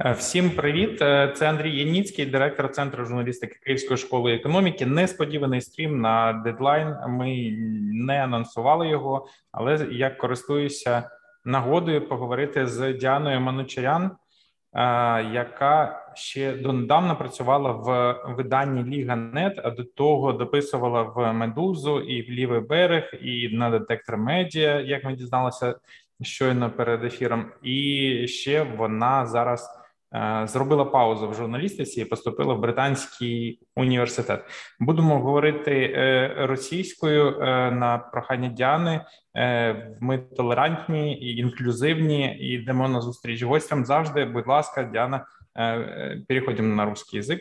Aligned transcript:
Е, 0.00 0.12
всім 0.12 0.50
привіт! 0.50 1.02
Е, 1.02 1.32
це 1.36 1.48
Андрій 1.48 1.78
Яніцький, 1.78 2.26
директор 2.26 2.70
центру 2.70 3.04
журналістики 3.04 3.58
Київської 3.64 3.96
школи 3.96 4.34
економіки. 4.34 4.86
Несподіваний 4.86 5.60
стрім 5.60 6.00
на 6.00 6.32
дедлайн. 6.32 6.96
Ми 7.08 7.56
не 7.92 8.24
анонсували 8.24 8.88
його, 8.88 9.26
але 9.52 9.88
я 9.90 10.10
користуюся 10.10 11.10
нагодою 11.44 12.08
поговорити 12.08 12.66
з 12.66 12.92
Діаною 12.92 13.40
Манучарян, 13.40 14.04
е, 14.04 14.10
яка 15.32 16.06
ще 16.14 16.52
донедавна 16.52 17.14
працювала 17.14 17.70
в 17.70 18.16
виданні 18.36 18.96
Ліга 18.96 19.16
Нет, 19.16 19.60
а 19.64 19.70
до 19.70 19.84
того 19.84 20.32
дописувала 20.32 21.02
в 21.02 21.32
Медузу 21.32 22.00
і 22.00 22.22
в 22.22 22.30
Лівий 22.30 22.60
берег, 22.60 23.10
і 23.22 23.56
на 23.56 23.70
детектор 23.70 24.16
медіа, 24.16 24.80
як 24.80 25.04
ми 25.04 25.16
дізналися 25.16 25.74
щойно 26.22 26.70
перед 26.70 27.04
ефіром. 27.04 27.52
І 27.62 28.26
ще 28.28 28.62
вона 28.62 29.26
зараз. 29.26 29.81
Е, 30.13 30.47
зробила 30.47 30.85
паузу 30.85 31.29
в 31.29 31.33
журналістиці 31.33 32.01
і 32.01 32.05
поступила 32.05 32.53
в 32.53 32.59
британський 32.59 33.59
університет. 33.75 34.43
Будемо 34.79 35.19
говорити 35.19 35.93
е, 35.95 36.33
російською 36.37 37.39
е, 37.39 37.71
на 37.71 37.97
прохання 37.97 38.49
Діани. 38.49 39.05
Ми 39.99 40.17
толерантні 40.17 41.13
і 41.13 41.37
інклюзивні. 41.37 42.37
І 42.39 42.47
йдемо 42.47 42.87
на 42.87 43.01
зустріч 43.01 43.43
гостям. 43.43 43.85
Завжди, 43.85 44.25
будь 44.25 44.47
ласка, 44.47 44.83
Діана, 44.83 45.25
переходимо 46.27 46.75
на 46.75 46.85
русский 46.85 47.21
язык. 47.21 47.39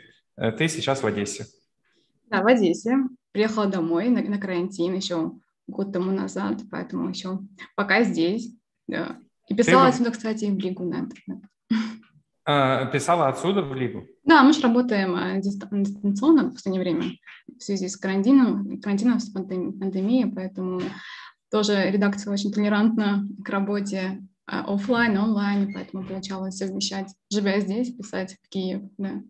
Ты 0.59 0.69
сейчас 0.69 1.03
в 1.03 1.07
Одессе. 1.07 1.45
Да, 2.31 2.43
в 2.43 2.47
Одессе. 2.47 2.99
Приехала 3.33 3.67
домой 3.67 4.09
на, 4.09 4.23
на 4.23 4.39
карантин 4.39 4.95
еще 4.95 5.31
год 5.67 5.93
тому 5.93 6.13
назад, 6.13 6.57
поэтому 6.71 7.09
еще 7.09 7.39
пока 7.77 8.05
здесь. 8.05 8.53
Да. 8.89 9.17
И 9.49 9.55
писала 9.55 9.85
Ты... 9.85 9.89
отсюда, 9.89 10.11
кстати, 10.11 10.45
в 10.45 10.59
Лигу 10.59 10.85
на 10.85 10.99
интернет. 10.99 11.41
А, 12.52 12.86
писала 12.88 13.30
отсюда 13.30 13.62
в 13.62 13.74
Лигу? 13.74 14.06
Да, 14.26 14.44
мы 14.44 14.52
же 14.52 14.62
работаем 14.62 15.16
э, 15.16 15.40
дистанционно 15.42 16.50
в 16.50 16.54
последнее 16.54 16.82
время 16.82 17.04
в 17.48 17.64
связи 17.64 17.88
с 17.88 17.96
карантином, 17.96 18.82
карантином 18.82 19.20
с 19.20 19.30
пандемией, 19.30 20.30
поэтому 20.34 20.82
тоже 21.50 21.90
редакция 21.90 22.34
очень 22.34 22.52
толерантна 22.52 23.24
к 23.44 23.50
работе 23.50 24.22
э, 24.48 24.60
офлайн, 24.68 25.18
онлайн, 25.18 25.74
поэтому 25.74 26.04
получалось 26.04 26.58
совмещать, 26.58 27.08
живя 27.32 27.60
здесь, 27.62 27.96
писать 27.96 28.38
в 28.44 28.50
Киев, 28.50 28.82
да. 28.98 29.22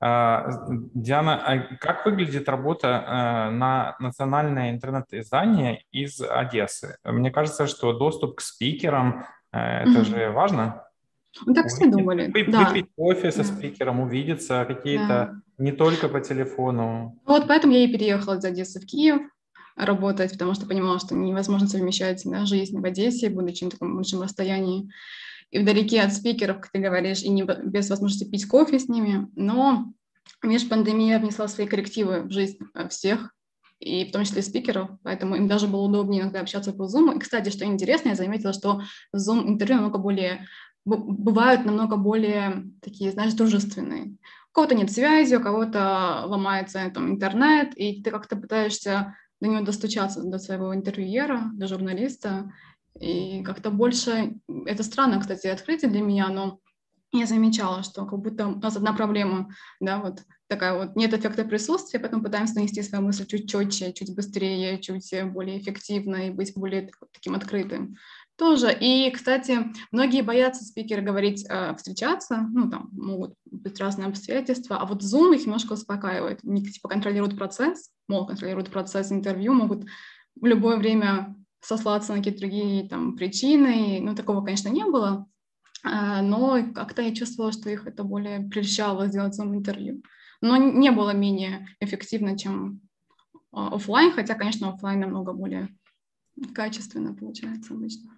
А, 0.00 0.66
Диана, 0.94 1.36
а 1.36 1.76
как 1.76 2.04
выглядит 2.04 2.48
работа 2.48 2.88
э, 2.88 3.50
на 3.52 3.96
национальное 4.00 4.70
интернет-издание 4.70 5.84
из 5.92 6.20
Одессы? 6.20 6.98
Мне 7.04 7.30
кажется, 7.30 7.66
что 7.66 7.94
доступ 7.94 8.36
к 8.36 8.40
спикерам– 8.42 9.24
это 9.52 9.90
mm-hmm. 9.90 10.04
же 10.04 10.30
важно. 10.30 10.84
Мы 11.46 11.54
так 11.54 11.68
все 11.68 11.86
думали. 11.86 12.30
Вы, 12.32 12.50
да. 12.50 12.68
Выпить 12.68 12.86
кофе 12.96 13.32
со 13.32 13.38
да. 13.38 13.44
спикером, 13.44 14.00
увидеться 14.00 14.64
какие-то 14.66 15.06
да. 15.08 15.42
не 15.58 15.72
только 15.72 16.08
по 16.08 16.20
телефону. 16.20 17.18
Вот 17.26 17.46
поэтому 17.48 17.72
я 17.72 17.84
и 17.84 17.92
переехала 17.92 18.38
из 18.38 18.44
Одессы 18.44 18.80
в 18.80 18.86
Киев 18.86 19.22
работать, 19.76 20.32
потому 20.32 20.54
что 20.54 20.66
понимала, 20.66 20.98
что 20.98 21.14
невозможно 21.14 21.66
совмещать 21.66 22.22
да, 22.24 22.44
жизнь 22.44 22.78
в 22.78 22.84
Одессе, 22.84 23.30
будучи 23.30 23.64
на 23.64 23.70
таком 23.70 23.96
большом 23.96 24.22
расстоянии 24.22 24.90
и 25.50 25.58
вдалеке 25.58 26.00
от 26.00 26.12
спикеров, 26.12 26.60
как 26.60 26.72
ты 26.72 26.78
говоришь, 26.78 27.22
и 27.22 27.28
не, 27.28 27.42
без 27.42 27.88
возможности 27.90 28.28
пить 28.28 28.46
кофе 28.46 28.78
с 28.78 28.88
ними. 28.88 29.28
Но 29.36 29.92
межпандемия 30.42 31.18
внесла 31.18 31.46
свои 31.46 31.66
коррективы 31.66 32.22
в 32.22 32.30
жизнь 32.30 32.58
э, 32.74 32.88
всех, 32.88 33.34
и 33.78 34.04
в 34.04 34.12
том 34.12 34.24
числе 34.24 34.42
спикеров, 34.42 34.90
поэтому 35.02 35.34
им 35.34 35.48
даже 35.48 35.66
было 35.66 35.82
удобнее 35.82 36.22
иногда 36.22 36.40
общаться 36.40 36.72
по 36.72 36.84
Zoom. 36.84 37.16
И, 37.16 37.18
кстати, 37.18 37.50
что 37.50 37.64
интересно, 37.64 38.10
я 38.10 38.14
заметила, 38.14 38.52
что 38.52 38.82
Zoom 39.14 39.48
интервью 39.48 39.76
намного 39.76 39.98
более 39.98 40.46
бывают 40.84 41.64
намного 41.64 41.96
более 41.96 42.64
такие, 42.80 43.12
знаешь, 43.12 43.34
дружественные. 43.34 44.16
У 44.50 44.54
кого-то 44.54 44.74
нет 44.74 44.90
связи, 44.90 45.34
у 45.34 45.40
кого-то 45.40 46.24
ломается 46.26 46.90
там, 46.92 47.12
интернет, 47.12 47.72
и 47.76 48.02
ты 48.02 48.10
как-то 48.10 48.36
пытаешься 48.36 49.16
до 49.40 49.48
него 49.48 49.62
достучаться, 49.62 50.22
до 50.22 50.38
своего 50.38 50.74
интервьюера, 50.74 51.50
до 51.54 51.66
журналиста, 51.66 52.52
и 53.00 53.42
как-то 53.42 53.70
больше... 53.70 54.34
Это 54.66 54.82
странно, 54.82 55.20
кстати, 55.20 55.46
открытие 55.46 55.90
для 55.90 56.00
меня, 56.00 56.28
но 56.28 56.60
я 57.12 57.26
замечала, 57.26 57.82
что 57.82 58.06
как 58.06 58.20
будто 58.20 58.48
у 58.48 58.58
нас 58.58 58.76
одна 58.76 58.92
проблема, 58.92 59.50
да, 59.80 59.98
вот 59.98 60.22
такая 60.48 60.74
вот, 60.74 60.96
нет 60.96 61.12
эффекта 61.14 61.44
присутствия, 61.44 61.98
поэтому 61.98 62.22
пытаемся 62.22 62.54
донести 62.54 62.82
свою 62.82 63.04
мысль 63.04 63.26
чуть 63.26 63.50
четче, 63.50 63.92
чуть 63.92 64.14
быстрее, 64.14 64.78
чуть 64.78 65.14
более 65.32 65.58
эффективно 65.58 66.28
и 66.28 66.30
быть 66.30 66.52
более 66.54 66.90
таким 67.12 67.34
открытым 67.34 67.96
тоже. 68.42 68.76
И, 68.80 69.08
кстати, 69.12 69.72
многие 69.92 70.22
боятся 70.22 70.64
спикеры 70.64 71.00
говорить, 71.00 71.46
э, 71.48 71.76
встречаться, 71.76 72.48
ну, 72.52 72.68
там 72.68 72.88
могут 72.90 73.34
быть 73.48 73.78
разные 73.78 74.08
обстоятельства, 74.08 74.78
а 74.78 74.84
вот 74.84 75.00
Zoom 75.00 75.32
их 75.36 75.46
немножко 75.46 75.74
успокаивает. 75.74 76.40
Они, 76.42 76.64
типа, 76.64 76.88
контролируют 76.88 77.38
процесс, 77.38 77.90
могут 78.08 78.30
контролируют 78.30 78.68
процесс 78.70 79.12
интервью, 79.12 79.54
могут 79.54 79.84
в 80.34 80.44
любое 80.44 80.76
время 80.76 81.36
сослаться 81.60 82.10
на 82.12 82.18
какие-то 82.18 82.40
другие 82.40 82.88
там 82.88 83.16
причины. 83.16 84.00
Ну, 84.02 84.16
такого, 84.16 84.44
конечно, 84.44 84.70
не 84.70 84.86
было, 84.86 85.24
э, 85.84 86.20
но 86.22 86.58
как-то 86.74 87.00
я 87.00 87.14
чувствовала, 87.14 87.52
что 87.52 87.70
их 87.70 87.86
это 87.86 88.02
более 88.02 88.40
прельщало 88.40 89.06
сделать 89.06 89.38
Zoom-интервью. 89.38 90.02
Но 90.40 90.56
не 90.56 90.90
было 90.90 91.14
менее 91.14 91.68
эффективно, 91.78 92.36
чем 92.36 92.80
э, 93.30 93.38
офлайн, 93.52 94.10
хотя, 94.10 94.34
конечно, 94.34 94.68
офлайн 94.68 94.98
намного 94.98 95.32
более 95.32 95.68
качественно 96.52 97.14
получается 97.14 97.74
обычно. 97.74 98.10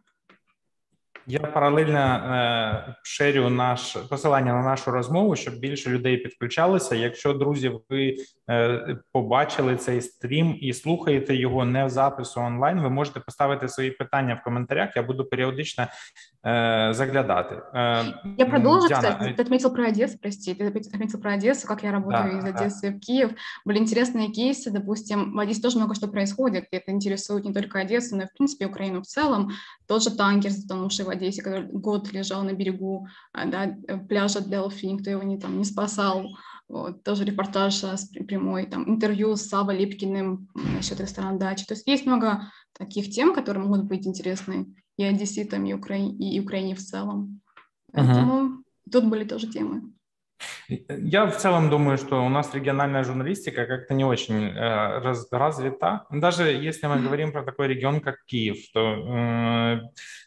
Я 1.27 1.39
паралельно 1.41 1.99
е, 1.99 2.95
шерю 3.03 3.49
наш 3.49 3.97
посилання 3.97 4.53
на 4.53 4.63
нашу 4.63 4.91
розмову, 4.91 5.37
щоб 5.37 5.55
більше 5.55 5.91
людей 5.91 6.17
підключалися. 6.17 6.95
Якщо 6.95 7.33
друзі, 7.33 7.73
ви 7.89 8.17
е, 8.51 8.97
побачили 9.13 9.77
цей 9.77 10.01
стрім 10.01 10.59
і 10.61 10.73
слухаєте 10.73 11.37
його 11.37 11.65
не 11.65 11.85
в 11.85 11.91
запису 11.91 12.41
онлайн, 12.41 12.81
ви 12.81 12.91
можете 12.91 13.21
поставити 13.21 13.69
свої 13.69 13.91
питання 13.91 14.35
в 14.35 14.45
коментарях. 14.45 14.97
Я 14.97 15.03
буду 15.03 15.25
періодично 15.25 15.87
заглядати. 16.45 17.63
Э, 17.73 18.05
я 18.37 18.47
продолжу, 18.47 18.89
Диана. 18.89 19.09
кстати. 19.09 19.33
Ты 19.33 19.43
отметил 19.43 19.73
про 19.73 19.89
Одессу, 19.89 20.19
прости. 20.19 20.55
Ты 20.55 20.67
отметил 20.67 21.19
про 21.19 21.33
Одессу, 21.33 21.67
как 21.67 21.83
я 21.83 21.91
работаю 21.91 22.33
да, 22.33 22.39
из 22.39 22.45
Одессы 22.45 22.91
да. 22.91 22.97
в 22.97 23.01
Киев. 23.01 23.31
Были 23.65 23.79
интересные 23.79 24.29
кейсы, 24.29 24.71
допустим, 24.71 25.33
в 25.33 25.39
Одессе 25.39 25.63
тоже 25.63 25.79
много 25.79 25.95
что 25.95 26.09
происходит, 26.09 26.67
и 26.71 26.77
это 26.77 26.93
интересует 26.93 27.45
не 27.45 27.55
только 27.55 27.79
Одессу, 27.79 28.17
но 28.17 28.25
и, 28.25 28.27
в 28.27 28.33
принципе, 28.35 28.67
Украину 28.67 29.01
в 29.01 29.07
целом. 29.07 29.53
Тот 29.87 30.03
же 30.03 30.11
танкер, 30.11 30.51
затонувший 30.51 31.07
в 31.07 31.09
Одессе, 31.09 31.43
который 31.43 31.67
год 31.67 32.13
лежал 32.13 32.43
на 32.43 32.53
берегу 32.53 33.09
а, 33.33 33.47
да, 33.47 33.77
пляжа 34.09 34.43
Делфи, 34.43 34.87
никто 34.87 35.11
его 35.11 35.23
не, 35.23 35.39
там, 35.39 35.57
не 35.57 35.65
спасал. 35.65 36.27
Вот, 36.69 37.05
тоже 37.05 37.25
репортаж 37.25 37.85
а, 37.85 37.97
прямой, 38.27 38.67
там, 38.67 38.89
интервью 38.89 39.37
с 39.37 39.43
Савой 39.43 39.79
Липкиным 39.79 40.49
насчет 40.55 41.01
ресторана 41.01 41.39
«Дачи». 41.39 41.65
То 41.67 41.75
есть 41.75 41.87
есть 41.87 42.07
много 42.07 42.51
таких 42.79 43.11
тем, 43.11 43.35
которые 43.35 43.65
могут 43.65 43.85
быть 43.85 44.07
интересны 44.07 44.67
и 44.97 45.05
одесситам, 45.05 45.65
и, 45.67 45.73
Укра... 45.73 45.97
и 45.97 46.41
Украине 46.41 46.75
в 46.75 46.81
целом. 46.81 47.41
Поэтому 47.93 48.43
uh-huh. 48.43 48.91
тут 48.91 49.05
были 49.05 49.25
тоже 49.25 49.47
темы. 49.51 49.83
Я 50.69 51.27
в 51.27 51.37
целом 51.37 51.71
думаю, 51.71 51.99
что 51.99 52.25
у 52.25 52.29
нас 52.29 52.55
региональная 52.55 53.05
журналистика 53.05 53.67
как-то 53.67 53.95
не 53.95 54.05
очень 54.05 54.49
э, 54.49 54.99
раз, 54.99 55.29
развита. 55.31 56.07
Даже 56.11 56.45
если 56.45 56.87
мы 56.87 57.01
говорим 57.01 57.33
про 57.33 57.43
такой 57.43 57.69
регион, 57.69 58.01
как 58.01 58.25
Киев, 58.27 58.57
то 58.73 58.81
э, 58.81 59.81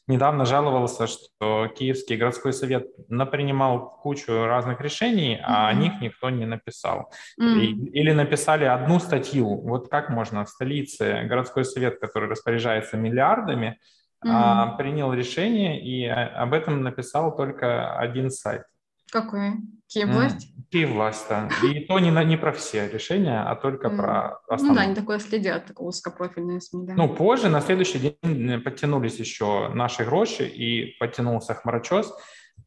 недавно 0.07 0.45
жаловался, 0.45 1.07
что 1.07 1.67
Киевский 1.67 2.17
городской 2.17 2.53
совет 2.53 2.87
напринимал 3.09 3.99
кучу 4.01 4.45
разных 4.45 4.81
решений, 4.81 5.35
mm-hmm. 5.35 5.45
а 5.45 5.67
о 5.67 5.73
них 5.73 5.93
никто 6.01 6.29
не 6.29 6.45
написал. 6.45 7.11
Mm-hmm. 7.39 7.59
И, 7.59 7.99
или 7.99 8.11
написали 8.11 8.65
одну 8.65 8.99
статью. 8.99 9.61
Вот 9.61 9.89
как 9.89 10.09
можно 10.09 10.45
в 10.45 10.49
столице 10.49 11.23
городской 11.23 11.65
совет, 11.65 11.99
который 11.99 12.29
распоряжается 12.29 12.97
миллиардами, 12.97 13.79
mm-hmm. 14.25 14.31
а, 14.31 14.67
принял 14.77 15.13
решение 15.13 15.81
и 15.81 16.05
а, 16.05 16.43
об 16.43 16.53
этом 16.53 16.81
написал 16.83 17.35
только 17.35 17.97
один 17.97 18.29
сайт. 18.29 18.63
Какой? 19.11 19.53
Киеввласть? 19.87 20.53
Киеввласть, 20.69 21.27
да. 21.29 21.49
И 21.63 21.85
то 21.85 21.97
не, 21.99 22.09
не 22.25 22.37
про 22.37 22.51
все 22.51 22.89
решения, 22.89 23.41
а 23.41 23.55
только 23.55 23.87
mm. 23.87 23.95
про 23.95 24.39
основные. 24.49 24.69
Ну 24.69 24.75
да, 24.75 24.81
они 24.81 24.95
такое 24.95 25.19
следят, 25.19 25.65
такое 25.67 25.87
узкопрофильное 25.87 26.59
СМИ, 26.59 26.87
да. 26.87 26.93
Ну, 26.93 27.07
позже, 27.07 27.47
на 27.47 27.61
следующий 27.61 27.99
день 27.99 28.61
подтянулись 28.61 29.17
еще 29.17 29.69
наши 29.69 30.03
гроши, 30.03 30.45
и 30.45 30.97
подтянулся 30.99 31.53
Хмарочос. 31.53 32.13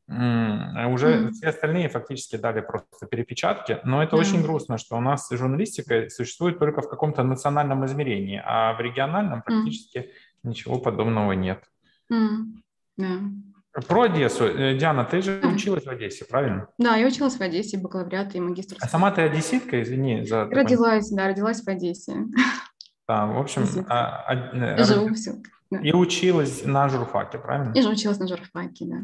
Уже 0.08 0.17
mm. 0.17 1.31
все 1.32 1.49
остальные 1.49 1.88
фактически 1.88 2.37
дали 2.37 2.62
просто 2.62 3.06
перепечатки, 3.06 3.79
но 3.85 4.02
это 4.02 4.17
mm. 4.17 4.19
очень 4.19 4.43
грустно, 4.43 4.79
что 4.79 4.97
у 4.97 5.00
нас 5.00 5.29
журналистика 5.31 6.08
существует 6.08 6.58
только 6.58 6.81
в 6.81 6.88
каком-то 6.88 7.23
национальном 7.23 7.85
измерении, 7.85 8.43
а 8.44 8.73
в 8.73 8.81
региональном 8.81 9.43
практически 9.43 9.99
mm. 9.99 10.11
Ничего 10.42 10.78
подобного 10.78 11.32
нет. 11.32 11.64
Mm. 12.12 12.62
Yeah. 12.98 13.31
Про 13.87 14.02
Одессу. 14.02 14.46
Э, 14.46 14.76
Диана, 14.76 15.04
ты 15.04 15.22
же 15.22 15.40
училась 15.44 15.84
в 15.84 15.88
Одессе, 15.88 16.25
правильно? 16.25 16.69
Да, 16.76 16.96
я 16.96 17.06
училась 17.06 17.37
в 17.37 17.40
Одессе, 17.40 17.78
бакалавриат 17.78 18.34
и 18.34 18.40
магистр. 18.40 18.76
А 18.81 18.88
сама 18.88 19.12
ты 19.12 19.22
одесситка, 19.22 19.81
извини 19.81 20.25
за... 20.25 20.46
Родилась, 20.46 21.08
да, 21.10 21.28
родилась 21.28 21.62
в 21.62 21.69
Одессе. 21.69 22.26
Да, 23.08 23.26
в 23.26 23.38
общем... 23.38 23.64
А, 23.88 24.25
а, 24.26 24.84
Живу 24.84 25.14
все. 25.14 25.34
Да. 25.70 25.78
И 25.78 25.92
училась 25.92 26.64
на 26.64 26.88
журфаке, 26.88 27.38
правильно? 27.38 27.72
И 27.72 27.82
же 27.82 27.88
училась 27.88 28.19
на 28.19 28.26
журфаке, 28.26 28.87
да. 28.87 28.96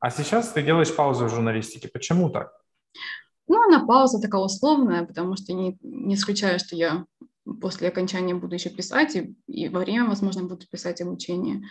А 0.00 0.10
сейчас 0.10 0.52
ты 0.52 0.62
делаешь 0.62 0.94
паузу 0.94 1.26
в 1.26 1.28
журналистике. 1.28 1.88
Почему 1.88 2.30
так? 2.30 2.50
Ну, 3.46 3.62
она 3.62 3.86
пауза 3.86 4.20
такая 4.20 4.40
условная, 4.40 5.04
потому 5.04 5.36
что 5.36 5.52
не, 5.52 5.78
не 5.82 6.14
исключаю, 6.14 6.58
что 6.58 6.76
я 6.76 7.04
после 7.60 7.88
окончания 7.88 8.34
буду 8.34 8.54
еще 8.54 8.70
писать, 8.70 9.16
и, 9.16 9.34
и 9.46 9.68
во 9.68 9.80
время, 9.80 10.06
возможно, 10.06 10.44
буду 10.44 10.66
писать 10.66 11.00
обучение. 11.00 11.62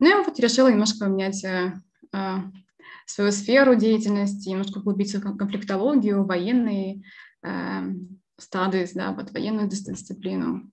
Ну, 0.00 0.08
я 0.08 0.22
вот 0.22 0.38
решила 0.38 0.68
немножко 0.68 1.04
поменять 1.04 1.44
э, 1.44 1.74
э, 2.12 2.36
свою 3.06 3.32
сферу 3.32 3.74
деятельности, 3.74 4.48
немножко 4.48 4.78
углубиться 4.78 5.18
в 5.20 5.36
конфликтологию, 5.36 6.24
военные 6.24 7.02
э, 7.42 7.82
да, 8.94 9.12
вот 9.12 9.30
военную 9.32 9.68
дисциплину. 9.68 10.70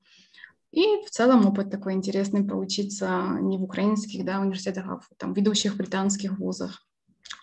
И 0.72 1.04
в 1.06 1.10
целом 1.10 1.48
опыт 1.48 1.72
такой 1.72 1.94
интересный 1.94 2.44
поучиться 2.44 3.38
не 3.42 3.58
в 3.58 3.64
украинских 3.64 4.24
да, 4.24 4.40
университетах, 4.40 4.88
а 4.88 5.00
в 5.00 5.08
там, 5.18 5.34
ведущих 5.34 5.76
британских 5.76 6.38
вузах. 6.38 6.86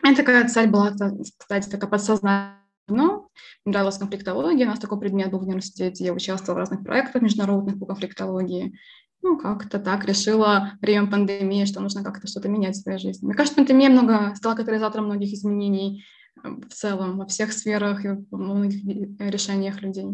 Это 0.03 0.17
такая 0.17 0.49
цель 0.49 0.69
была, 0.69 0.95
кстати, 1.39 1.69
такая 1.69 1.91
подсознательная. 1.91 3.26
Мне 3.65 3.73
нравилась 3.73 3.99
конфликтология, 3.99 4.67
у 4.67 4.71
нас 4.71 4.79
такой 4.79 4.99
предмет 4.99 5.31
был 5.31 5.41
в 5.41 5.43
университете, 5.43 6.05
я 6.05 6.13
участвовала 6.13 6.57
в 6.57 6.59
разных 6.61 6.85
проектах 6.85 7.23
международных 7.23 7.79
по 7.79 7.87
конфликтологии. 7.87 8.79
Ну, 9.23 9.39
как-то 9.39 9.79
так 9.79 10.05
решила 10.05 10.73
время 10.81 11.11
пандемии, 11.11 11.65
что 11.65 11.81
нужно 11.81 12.05
как-то 12.05 12.27
что-то 12.27 12.49
менять 12.49 12.77
в 12.77 12.83
своей 12.83 12.99
жизни. 12.99 13.27
Мне 13.27 13.35
кажется, 13.35 13.57
пандемия 13.57 13.91
много 13.91 14.35
стала 14.37 14.55
катализатором 14.55 15.07
многих 15.07 15.33
изменений 15.33 16.05
э, 16.45 16.49
в 16.49 16.73
целом, 16.73 17.19
во 17.19 17.27
всех 17.27 17.53
сферах 17.53 18.05
и 18.05 18.09
во 18.31 18.39
многих 18.39 18.85
решениях 19.19 19.83
людей. 19.83 20.07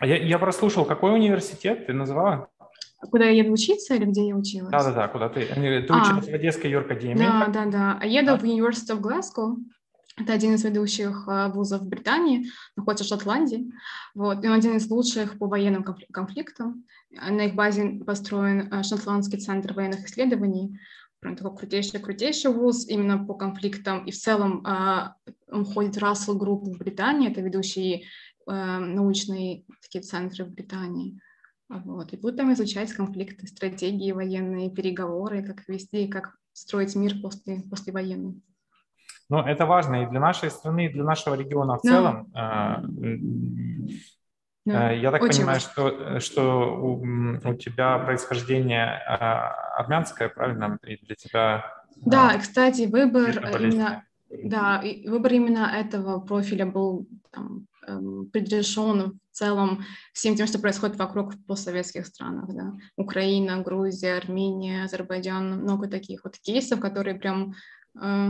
А 0.00 0.06
я, 0.06 0.16
я 0.16 0.38
прослушал, 0.38 0.84
какой 0.84 1.14
университет 1.14 1.86
ты 1.86 1.92
называла? 1.92 2.48
Куда 3.00 3.26
я 3.26 3.42
еду 3.42 3.52
учиться 3.52 3.94
или 3.94 4.04
где 4.04 4.26
я 4.26 4.34
училась? 4.34 4.70
Да-да-да, 4.72 5.06
куда 5.08 5.28
ты? 5.28 5.46
Ты 5.46 5.86
а, 5.88 6.02
училась 6.02 6.28
в 6.28 6.34
Одесской 6.34 6.70
юракадемии? 6.70 7.18
Да-да-да. 7.18 7.98
А 8.00 8.06
еду 8.06 8.32
а? 8.32 8.36
в 8.36 8.42
University 8.42 8.96
of 8.96 9.00
Glasgow. 9.00 9.56
Это 10.20 10.32
один 10.32 10.54
из 10.54 10.64
ведущих 10.64 11.24
а, 11.28 11.48
вузов 11.48 11.86
Британии, 11.86 12.48
находится 12.76 13.04
в 13.04 13.08
Шотландии. 13.08 13.70
Вот. 14.14 14.44
И 14.44 14.48
он 14.48 14.54
один 14.54 14.76
из 14.76 14.90
лучших 14.90 15.38
по 15.38 15.46
военным 15.46 15.84
конфликтам. 15.84 16.84
На 17.10 17.46
их 17.46 17.54
базе 17.54 18.00
построен 18.04 18.72
а, 18.72 18.82
Шотландский 18.82 19.38
центр 19.38 19.74
военных 19.74 20.06
исследований. 20.06 20.78
Прям 21.20 21.36
такой 21.36 21.56
крутейший-крутейший 21.56 22.52
вуз 22.52 22.86
именно 22.88 23.24
по 23.24 23.34
конфликтам. 23.34 24.04
И 24.06 24.12
в 24.12 24.16
целом 24.16 24.64
он 25.50 25.64
входит 25.64 25.96
в 25.96 25.98
Russell 25.98 26.38
Group 26.38 26.64
в 26.64 26.78
Британии. 26.78 27.28
Это 27.28 27.40
ведущие 27.40 28.04
научные 28.46 29.64
такие 29.82 30.02
центры 30.02 30.44
в 30.44 30.50
Британии. 30.50 31.20
Вот. 31.68 32.12
И 32.12 32.16
будут 32.16 32.36
там 32.36 32.52
изучать 32.52 32.92
конфликты, 32.92 33.48
стратегии 33.48 34.12
военные, 34.12 34.70
переговоры, 34.70 35.42
как 35.42 35.66
вести, 35.68 36.06
как 36.06 36.36
строить 36.52 36.94
мир 36.94 37.20
после, 37.20 37.62
после 37.68 37.92
Ну, 39.30 39.40
это 39.40 39.66
важно 39.66 40.02
и 40.02 40.06
для 40.06 40.20
нашей 40.20 40.50
страны, 40.50 40.86
и 40.86 40.88
для 40.88 41.04
нашего 41.04 41.34
региона 41.34 41.78
в 41.78 41.82
да. 41.82 41.88
целом. 41.88 42.30
А, 42.34 42.82
да. 44.64 44.90
Я 44.90 45.10
так 45.10 45.22
Очень 45.22 45.40
понимаю, 45.40 45.60
важно. 45.60 45.70
что, 45.70 46.20
что 46.20 46.76
у, 46.80 47.02
у 47.02 47.54
тебя 47.54 47.98
происхождение 47.98 48.86
а, 48.86 49.52
армянское, 49.78 50.28
правильно? 50.28 50.78
И 50.82 50.96
для 51.04 51.14
тебя... 51.14 51.64
Да, 51.96 52.32
и, 52.32 52.40
кстати, 52.40 52.86
выбор 52.86 53.30
именно, 53.60 54.04
да, 54.30 54.82
выбор 55.06 55.32
именно 55.32 55.72
этого 55.74 56.20
профиля 56.20 56.66
был 56.66 57.06
там, 57.30 57.66
эм, 57.86 58.30
предрешен 58.30 59.18
в 59.30 59.36
целом 59.36 59.84
всем 60.12 60.36
тем, 60.36 60.46
что 60.46 60.58
происходит 60.58 60.96
вокруг 60.96 61.34
в 61.34 61.46
постсоветских 61.46 62.06
странах. 62.06 62.54
Да. 62.54 62.74
Украина, 62.96 63.62
Грузия, 63.62 64.14
Армения, 64.16 64.84
Азербайджан, 64.84 65.62
много 65.62 65.88
таких 65.88 66.24
вот 66.24 66.36
кейсов, 66.38 66.80
которые 66.80 67.16
прям 67.16 67.54
э, 68.00 68.28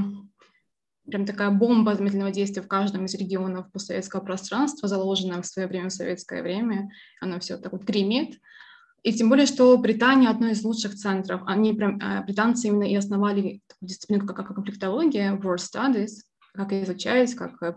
прям 1.09 1.27
такая 1.27 1.51
бомба 1.51 1.95
замедленного 1.95 2.31
действия 2.31 2.63
в 2.63 2.69
каждом 2.69 3.07
из 3.07 3.15
регионов 3.15 3.71
постсоветского 3.73 4.21
пространства, 4.21 4.89
заложенная 4.89 5.43
в 5.43 5.47
свое 5.47 5.69
время 5.69 5.89
в 5.89 5.93
советское 5.93 6.43
время. 6.43 6.91
Она 7.21 7.39
все 7.41 7.57
так 7.57 7.73
вот 7.73 7.85
гремит. 7.85 8.39
И 9.03 9.13
тем 9.13 9.29
более, 9.29 9.47
что 9.47 9.77
Британия 9.79 10.29
одно 10.29 10.49
из 10.49 10.63
лучших 10.65 10.95
центров. 10.95 11.43
Они 11.47 11.73
прям, 11.73 11.99
э, 12.01 12.25
британцы 12.25 12.69
именно 12.69 12.85
и 12.85 12.97
основали 12.97 13.61
такую 13.69 13.89
дисциплину, 13.89 14.27
как, 14.27 14.37
как 14.37 14.55
конфликтология, 14.55 15.33
war 15.35 15.57
studies, 15.57 16.23
как 16.53 16.73
изучать, 16.73 17.35
как 17.35 17.63
э, 17.63 17.75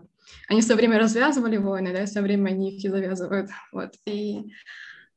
они 0.48 0.60
все 0.60 0.74
время 0.74 0.98
развязывали 0.98 1.56
войны, 1.56 1.92
да, 1.92 2.02
и 2.02 2.06
все 2.06 2.20
время 2.20 2.50
они 2.50 2.76
их 2.76 2.84
и 2.84 2.88
завязывают. 2.88 3.50
Вот. 3.72 3.92
И 4.06 4.52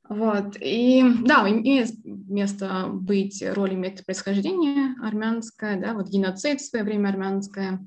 вот. 0.08 0.56
И 0.62 1.04
да, 1.24 1.50
имеет 1.50 1.90
место 2.06 2.90
быть, 2.92 3.44
роль 3.54 3.74
имеет 3.74 4.06
происхождение 4.06 4.96
армянское, 5.02 5.80
да, 5.80 5.94
вот 5.94 6.10
геноцид 6.10 6.62
в 6.62 6.66
свое 6.66 6.86
время 6.86 7.10
армянское, 7.10 7.86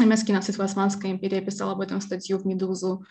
Немецкий 0.00 0.32
нацист 0.32 0.58
в 0.58 0.62
Османской 0.62 1.10
империи 1.10 1.40
писал 1.40 1.70
об 1.70 1.80
этом 1.80 2.00
статью 2.00 2.38
в 2.38 2.46
«Медузу». 2.46 3.04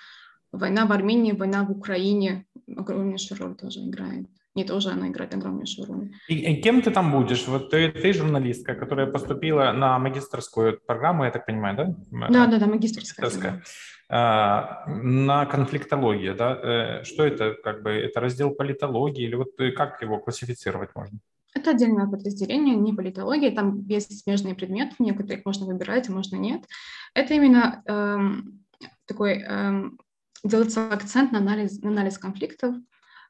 Война 0.52 0.86
в 0.86 0.92
Армении, 0.92 1.32
война 1.32 1.64
в 1.64 1.72
Украине 1.72 2.46
огромнейшую 2.76 3.40
роль 3.40 3.56
тоже 3.56 3.80
играет. 3.82 4.28
Не 4.56 4.64
тоже 4.64 4.90
она 4.90 5.08
играет 5.08 5.34
огромнейшую 5.36 5.88
роль. 5.88 6.12
И, 6.28 6.36
и 6.36 6.62
кем 6.62 6.82
ты 6.82 6.90
там 6.90 7.12
будешь? 7.12 7.48
Вот 7.48 7.70
ты, 7.70 7.92
ты 7.92 8.14
журналистка, 8.14 8.74
которая 8.74 9.06
поступила 9.06 9.72
на 9.72 10.00
магистрскую 10.00 10.80
программу, 10.88 11.24
я 11.24 11.32
так 11.32 11.46
понимаю, 11.46 11.78
да? 11.78 12.30
Да, 12.30 12.48
да, 12.48 12.58
да, 12.58 12.66
магистрская. 12.66 13.26
магистрская. 13.26 13.64
А, 14.10 14.86
на 14.88 15.46
конфликтологии, 15.46 16.34
да? 16.34 16.60
Э, 16.64 17.04
что 17.04 17.24
это, 17.24 17.54
как 17.64 17.84
бы, 17.84 17.92
это 17.92 18.20
раздел 18.20 18.50
политологии 18.50 19.24
или 19.24 19.36
вот 19.36 19.60
э, 19.60 19.72
как 19.72 20.02
его 20.02 20.18
классифицировать 20.18 20.96
можно? 20.96 21.20
Это 21.54 21.72
отдельное 21.72 22.08
подразделение, 22.08 22.76
не 22.76 22.94
политология, 22.94 23.52
там 23.52 23.86
есть 23.88 24.22
смежные 24.22 24.56
предметы, 24.56 24.96
некоторых 25.00 25.46
можно 25.46 25.66
выбирать, 25.66 26.10
а 26.10 26.12
можно 26.12 26.36
нет. 26.36 26.66
Это 27.14 27.34
именно 27.34 27.82
эм, 27.86 28.64
такой, 29.06 29.42
эм, 29.42 30.00
делается 30.44 30.92
акцент 30.92 31.32
на 31.32 31.40
анализ, 31.40 31.82
на 31.82 31.90
анализ 31.90 32.18
конфликтов, 32.18 32.76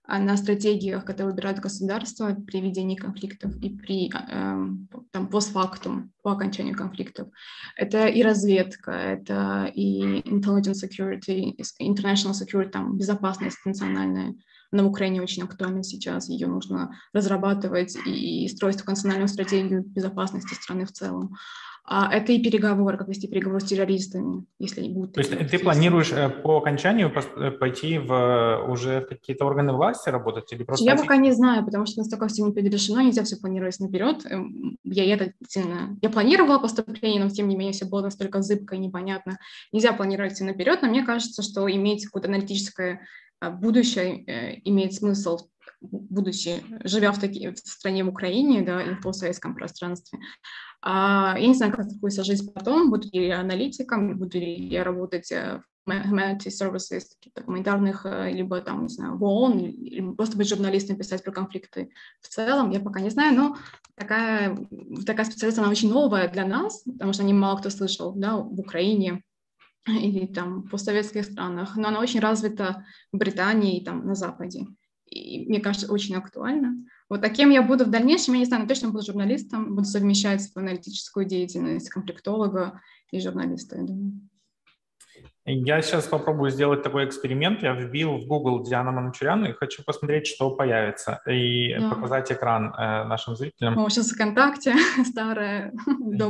а 0.03 0.19
на 0.19 0.37
стратегиях, 0.37 1.05
которые 1.05 1.31
выбирают 1.31 1.59
государства 1.59 2.33
при 2.33 2.61
ведении 2.61 2.95
конфликтов 2.95 3.55
и 3.57 3.69
при 3.69 4.11
эм, 4.11 4.89
там, 5.11 5.27
постфактум, 5.27 6.11
по 6.23 6.31
окончанию 6.31 6.75
конфликтов. 6.75 7.29
Это 7.77 8.07
и 8.07 8.23
разведка, 8.23 8.91
это 8.91 9.71
и 9.73 10.21
intelligence 10.21 10.83
security, 10.83 11.55
international 11.79 12.33
security, 12.33 12.69
там, 12.69 12.97
безопасность 12.97 13.59
национальная, 13.65 14.33
она 14.71 14.83
в 14.83 14.87
Украине 14.87 15.21
очень 15.21 15.43
актуальна 15.43 15.83
сейчас, 15.83 16.29
ее 16.29 16.47
нужно 16.47 16.95
разрабатывать 17.13 17.95
и 18.05 18.47
строить 18.47 18.85
национальную 18.85 19.27
стратегию 19.27 19.83
безопасности 19.83 20.53
страны 20.53 20.85
в 20.85 20.91
целом. 20.91 21.35
А 21.91 22.13
это 22.13 22.31
и 22.31 22.39
переговоры, 22.39 22.99
как 22.99 23.07
вести 23.07 23.27
переговоры 23.27 23.61
с 23.61 23.63
террористами, 23.63 24.45
если 24.59 24.81
они 24.81 24.89
будут. 24.93 25.13
То 25.13 25.21
есть 25.21 25.31
ты 25.49 25.57
планируешь 25.57 26.11
э, 26.11 26.29
по 26.29 26.57
окончанию 26.57 27.11
э, 27.11 27.49
пойти 27.49 27.97
в 27.97 28.13
э, 28.13 28.71
уже 28.71 29.01
какие-то 29.01 29.45
органы 29.45 29.73
власти 29.73 30.09
работать 30.09 30.53
или 30.53 30.61
просто? 30.61 30.85
Я 30.85 30.95
пока 30.95 31.17
не 31.17 31.31
знаю, 31.31 31.65
потому 31.65 31.87
что 31.87 32.01
настолько 32.01 32.27
все 32.27 32.45
не 32.45 32.51
предрешено, 32.51 33.01
нельзя 33.01 33.23
все 33.23 33.37
планировать 33.37 33.79
наперед. 33.79 34.23
Эм, 34.29 34.77
я 34.83 35.11
это 35.11 35.33
сильно... 35.47 35.97
Я 36.03 36.11
планировала 36.11 36.59
поступление, 36.59 37.23
но 37.23 37.29
тем 37.31 37.47
не 37.47 37.55
менее 37.55 37.73
все 37.73 37.85
было 37.85 38.01
настолько 38.01 38.43
зыбко 38.43 38.75
и 38.75 38.79
непонятно. 38.79 39.39
Нельзя 39.71 39.91
планировать 39.91 40.33
все 40.33 40.43
наперед, 40.43 40.83
но 40.83 40.89
мне 40.89 41.03
кажется, 41.03 41.41
что 41.41 41.67
иметь 41.67 42.05
какое-то 42.05 42.29
аналитическое 42.29 43.01
будущее 43.41 44.23
э, 44.25 44.59
имеет 44.65 44.93
смысл, 44.93 45.49
будучи, 45.81 46.63
живя 46.83 47.11
в, 47.11 47.19
таки, 47.19 47.49
в 47.49 47.57
стране 47.57 48.03
в 48.03 48.09
Украине, 48.09 48.61
да, 48.61 48.81
и 48.81 48.95
в 48.95 49.01
постсоветском 49.01 49.55
пространстве. 49.55 50.19
А, 50.81 51.35
я 51.37 51.47
не 51.47 51.53
знаю, 51.53 51.73
как 51.73 51.89
такую 51.89 52.11
жизнь 52.11 52.51
потом, 52.53 52.89
буду 52.89 53.07
ли 53.11 53.27
я 53.27 53.39
аналитиком, 53.39 54.17
буду 54.17 54.39
ли 54.39 54.53
я 54.53 54.83
работать 54.83 55.31
э, 55.31 55.61
в 55.85 55.91
humanity 55.91 56.49
services, 56.49 57.01
каких-то 57.15 57.43
гуманитарных, 57.43 58.05
э, 58.05 58.31
либо 58.31 58.61
там, 58.61 58.83
не 58.83 58.89
знаю, 58.89 59.17
в 59.17 59.23
ООН, 59.23 59.59
или 59.59 60.13
просто 60.13 60.37
быть 60.37 60.47
журналистом, 60.47 60.97
писать 60.97 61.23
про 61.23 61.31
конфликты 61.31 61.91
в 62.21 62.27
целом, 62.27 62.71
я 62.71 62.79
пока 62.79 62.99
не 63.01 63.09
знаю, 63.09 63.35
но 63.35 63.57
такая, 63.95 64.57
такая 65.05 65.25
специальность, 65.25 65.59
она 65.59 65.69
очень 65.69 65.91
новая 65.91 66.29
для 66.29 66.45
нас, 66.45 66.83
потому 66.83 67.13
что 67.13 67.23
не 67.23 67.33
мало 67.33 67.57
кто 67.57 67.69
слышал, 67.69 68.13
да, 68.13 68.37
в 68.37 68.59
Украине, 68.59 69.23
или 69.87 70.25
там 70.25 70.61
в 70.61 70.69
постсоветских 70.69 71.25
странах, 71.25 71.75
но 71.75 71.87
она 71.87 71.99
очень 71.99 72.19
развита 72.19 72.85
в 73.11 73.17
Британии 73.17 73.77
и 73.77 73.85
там 73.85 74.05
на 74.05 74.15
Западе. 74.15 74.67
И 75.05 75.45
мне 75.47 75.59
кажется, 75.59 75.91
очень 75.91 76.15
актуально. 76.15 76.85
Вот 77.09 77.21
таким 77.21 77.49
я 77.49 77.63
буду 77.63 77.85
в 77.85 77.89
дальнейшем, 77.89 78.35
я 78.35 78.41
не 78.41 78.45
знаю, 78.45 78.63
но 78.63 78.67
точно 78.69 78.89
буду 78.89 79.03
журналистом, 79.03 79.75
буду 79.75 79.85
совмещать 79.85 80.43
свою 80.43 80.67
аналитическую 80.67 81.25
деятельность 81.25 81.89
конфликтолога 81.89 82.81
и 83.11 83.19
журналиста, 83.19 83.77
я 83.77 83.83
думаю. 83.83 84.29
Я 85.55 85.81
сейчас 85.81 86.07
попробую 86.07 86.51
сделать 86.51 86.83
такой 86.83 87.05
эксперимент. 87.05 87.63
Я 87.63 87.73
вбил 87.73 88.17
в 88.17 88.27
Google 88.27 88.63
Диана 88.63 88.91
Манучарян 88.91 89.45
и 89.45 89.53
хочу 89.53 89.83
посмотреть, 89.83 90.27
что 90.27 90.51
появится, 90.51 91.21
и 91.27 91.75
да. 91.79 91.89
показать 91.89 92.31
экран 92.31 92.73
э, 92.77 93.03
нашим 93.05 93.35
зрителям. 93.35 93.77
О, 93.77 93.89
сейчас 93.89 94.11
ВКонтакте 94.11 94.75
старая. 95.05 95.73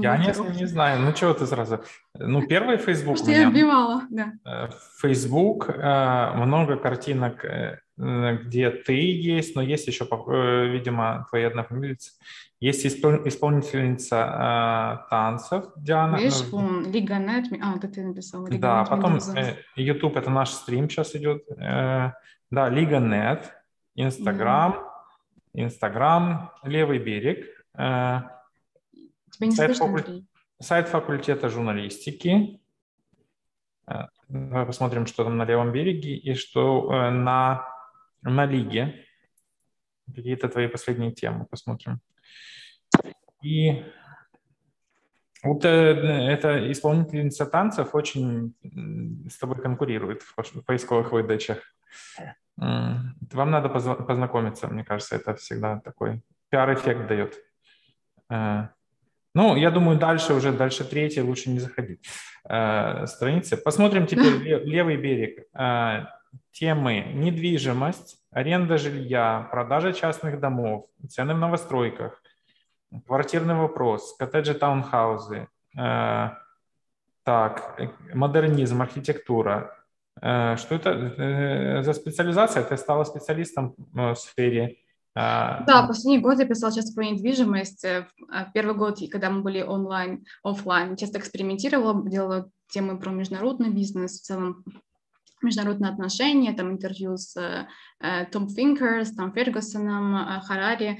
Я 0.02 0.18
не, 0.18 0.60
не 0.60 0.66
знаю. 0.66 1.02
Ну, 1.02 1.14
чего 1.14 1.34
ты 1.34 1.46
сразу? 1.46 1.84
Ну, 2.18 2.48
первый 2.48 2.78
Facebook 2.78 3.18
Что 3.18 3.32
я 3.32 3.50
вбивала, 3.50 4.04
да. 4.10 4.34
Э, 4.46 4.70
Facebook, 5.02 5.70
э, 5.70 6.34
много 6.36 6.78
картинок 6.78 7.46
э, 7.46 7.80
где 7.98 8.72
ты 8.72 8.94
есть, 8.94 9.56
но 9.56 9.62
есть 9.62 9.88
еще, 9.88 10.06
видимо, 10.06 11.26
твои 11.30 11.44
однофамильцы. 11.44 12.14
Есть 12.62 12.86
исполнительница 12.86 15.06
танцев 15.10 15.66
Диана. 15.78 16.16
Видишь, 16.16 16.46
вон, 16.50 16.90
Лига 16.92 17.18
Нет. 17.18 17.48
А, 17.62 17.76
это 17.76 17.90
ты 17.90 18.04
написал. 18.04 18.48
Лига 18.48 18.62
да, 18.62 18.80
Нет, 18.80 18.88
потом 19.18 19.56
YouTube, 19.76 20.18
это 20.18 20.30
наш 20.30 20.50
стрим 20.50 20.90
сейчас 20.90 21.16
идет. 21.16 21.44
Да, 21.58 22.70
Лига 22.70 23.00
Нет, 23.00 23.54
Инстаграм, 23.96 24.90
Инстаграм, 25.54 26.52
Левый 26.64 27.00
берег. 27.00 27.46
Тебя 27.74 29.48
не 29.48 29.52
сайт, 29.52 29.78
факуль... 29.78 30.24
сайт 30.60 30.88
факультета 30.88 31.50
журналистики. 31.50 32.60
Давай 34.30 34.66
посмотрим, 34.66 35.08
что 35.08 35.24
там 35.24 35.38
на 35.38 35.46
левом 35.46 35.72
береге 35.72 36.16
и 36.16 36.36
что 36.36 36.94
э, 36.94 37.10
на, 37.10 37.68
на 38.22 38.46
лиге. 38.46 39.06
Какие-то 40.14 40.50
твои 40.50 40.68
последние 40.68 41.12
темы 41.12 41.46
посмотрим. 41.46 42.00
И 43.42 43.84
вот 45.44 45.64
э, 45.64 45.70
эта 45.70 46.72
исполнительница 46.72 47.46
танцев 47.46 47.96
очень 47.96 48.56
с 49.30 49.38
тобой 49.38 49.62
конкурирует 49.62 50.22
в 50.22 50.62
поисковых 50.64 51.12
выдачах. 51.12 51.60
Вам 52.58 53.52
надо 53.52 53.70
познакомиться, 53.70 54.68
мне 54.68 54.84
кажется, 54.84 55.16
это 55.16 55.36
всегда 55.36 55.80
такой 55.80 56.22
пиар-эффект 56.50 57.08
дает. 57.08 57.38
Э, 58.30 58.68
ну, 59.34 59.56
я 59.56 59.72
думаю, 59.72 59.98
дальше 59.98 60.34
уже, 60.34 60.52
дальше 60.52 60.84
третьей 60.84 61.22
лучше 61.22 61.50
не 61.50 61.60
заходить 61.60 62.06
э, 62.50 63.06
страницы. 63.06 63.56
Посмотрим 63.56 64.08
теперь 64.08 64.34
левый 64.66 64.98
берег. 64.98 65.48
Темы 66.52 67.06
недвижимость, 67.14 68.18
аренда 68.32 68.78
жилья, 68.78 69.48
продажа 69.52 69.94
частных 69.94 70.40
домов, 70.40 70.86
цены 71.08 71.34
в 71.34 71.40
новостройках, 71.40 72.22
квартирный 73.08 73.56
вопрос, 73.56 74.16
коттеджи, 74.18 74.54
таунхаузы, 74.54 75.48
э, 75.78 76.30
так, 77.24 77.80
модернизм, 78.14 78.82
архитектура. 78.82 79.76
Э, 80.22 80.56
что 80.58 80.76
это 80.76 80.90
э, 80.90 81.84
за 81.84 81.94
специализация? 81.94 82.64
Ты 82.64 82.78
стала 82.78 83.04
специалистом 83.04 83.76
э, 83.96 84.14
в 84.14 84.16
сфере 84.16 84.78
а, 85.16 85.64
да, 85.66 85.88
последний 85.88 86.20
год 86.20 86.40
я 86.40 86.46
писала 86.46 86.74
часто 86.74 86.94
про 86.94 87.04
недвижимость. 87.04 87.84
Э, 87.84 88.08
а, 88.30 88.46
первый 88.54 88.76
год, 88.76 89.00
когда 89.12 89.30
мы 89.30 89.42
были 89.42 89.62
онлайн, 89.62 90.24
офлайн, 90.44 90.96
часто 90.96 91.20
экспериментировала, 91.20 92.08
делала 92.08 92.50
темы 92.70 93.00
про 93.00 93.12
международный 93.12 93.70
бизнес, 93.70 94.20
в 94.20 94.24
целом 94.24 94.64
международные 95.42 95.92
отношения, 95.92 96.54
там 96.54 96.72
интервью 96.72 97.18
с 97.18 97.36
э, 97.38 98.26
Том 98.32 98.50
Финкерс, 98.50 99.12
там 99.16 99.34
Фергюсоном, 99.34 100.16
э, 100.16 100.42
Харари, 100.42 101.00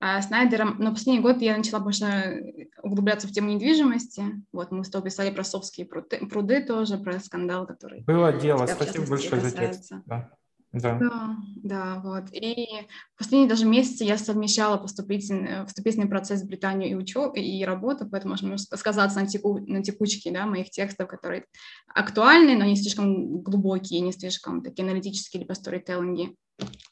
э, 0.00 0.22
Снайдером. 0.22 0.76
Но 0.78 0.92
последний 0.92 1.20
год 1.20 1.40
я 1.42 1.56
начала 1.56 1.80
больше 1.80 2.66
углубляться 2.82 3.28
в 3.28 3.32
тему 3.32 3.50
недвижимости. 3.50 4.24
Вот 4.52 4.70
мы 4.70 4.84
с 4.84 4.90
тобой 4.90 5.10
писали 5.10 5.30
про 5.30 5.44
Совские 5.44 5.86
пруды, 5.86 6.26
пруды 6.26 6.62
тоже, 6.62 6.98
про 6.98 7.18
скандал, 7.20 7.66
который... 7.66 8.02
Было 8.02 8.32
дело, 8.32 8.66
спасибо 8.66 9.06
большое 9.06 9.40
за 9.40 9.50
текст. 9.50 9.92
Да. 10.06 10.30
Да. 10.72 10.98
да, 10.98 11.36
да, 11.62 12.00
вот. 12.04 12.24
И 12.32 12.66
в 13.14 13.18
последние 13.18 13.48
даже 13.48 13.64
месяцы 13.64 14.04
я 14.04 14.18
совмещала 14.18 14.76
поступительный, 14.76 15.64
вступительный 15.66 16.08
процесс 16.08 16.42
в 16.42 16.46
Британию 16.46 16.90
и 16.90 16.94
учебу, 16.94 17.34
и 17.34 17.64
работу, 17.64 18.06
поэтому 18.06 18.32
можно 18.32 18.58
сказаться 18.58 19.20
на, 19.20 19.26
теку, 19.26 19.58
на 19.58 19.82
текучке 19.82 20.30
да, 20.30 20.44
моих 20.44 20.70
текстов, 20.70 21.08
которые 21.08 21.46
актуальны, 21.94 22.56
но 22.58 22.64
не 22.64 22.76
слишком 22.76 23.40
глубокие, 23.40 24.00
не 24.00 24.12
слишком 24.12 24.62
такие 24.62 24.84
аналитические 24.84 25.40
или 25.40 25.48
по 25.48 25.54
сторителлинге. 25.54 26.34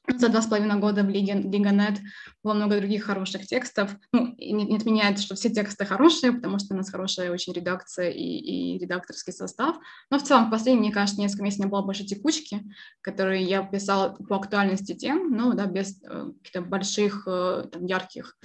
За 0.06 0.28
два 0.28 0.42
с 0.42 0.46
половиной 0.46 0.78
года 0.78 1.02
в 1.02 1.08
Лиге, 1.08 1.34
Лига.нет 1.34 1.98
было 2.42 2.52
много 2.52 2.78
других 2.78 3.04
хороших 3.04 3.46
текстов. 3.46 3.96
Ну, 4.12 4.34
не, 4.38 4.64
не 4.64 4.76
отменяет, 4.76 5.18
что 5.18 5.34
все 5.34 5.48
тексты 5.48 5.86
хорошие, 5.86 6.32
потому 6.32 6.58
что 6.58 6.74
у 6.74 6.76
нас 6.76 6.90
хорошая 6.90 7.32
очень 7.32 7.54
редакция 7.54 8.10
и, 8.10 8.22
и 8.22 8.78
редакторский 8.78 9.32
состав. 9.32 9.76
Но 10.10 10.18
в 10.18 10.22
целом, 10.22 10.48
в 10.48 10.50
последние, 10.50 10.86
мне 10.86 10.92
кажется, 10.92 11.20
несколько 11.20 11.44
месяцев 11.44 11.64
меня 11.64 11.70
было 11.70 11.82
больше 11.82 12.04
текучки, 12.04 12.62
которые 13.00 13.44
я 13.44 13.62
писала 13.62 14.14
по 14.28 14.36
актуальности 14.36 14.94
тем, 14.94 15.30
ну, 15.30 15.54
да, 15.54 15.64
без 15.64 16.02
э, 16.02 16.32
каких-то 16.42 16.60
больших, 16.60 17.26
э, 17.26 17.64
там, 17.72 17.86
ярких 17.86 18.36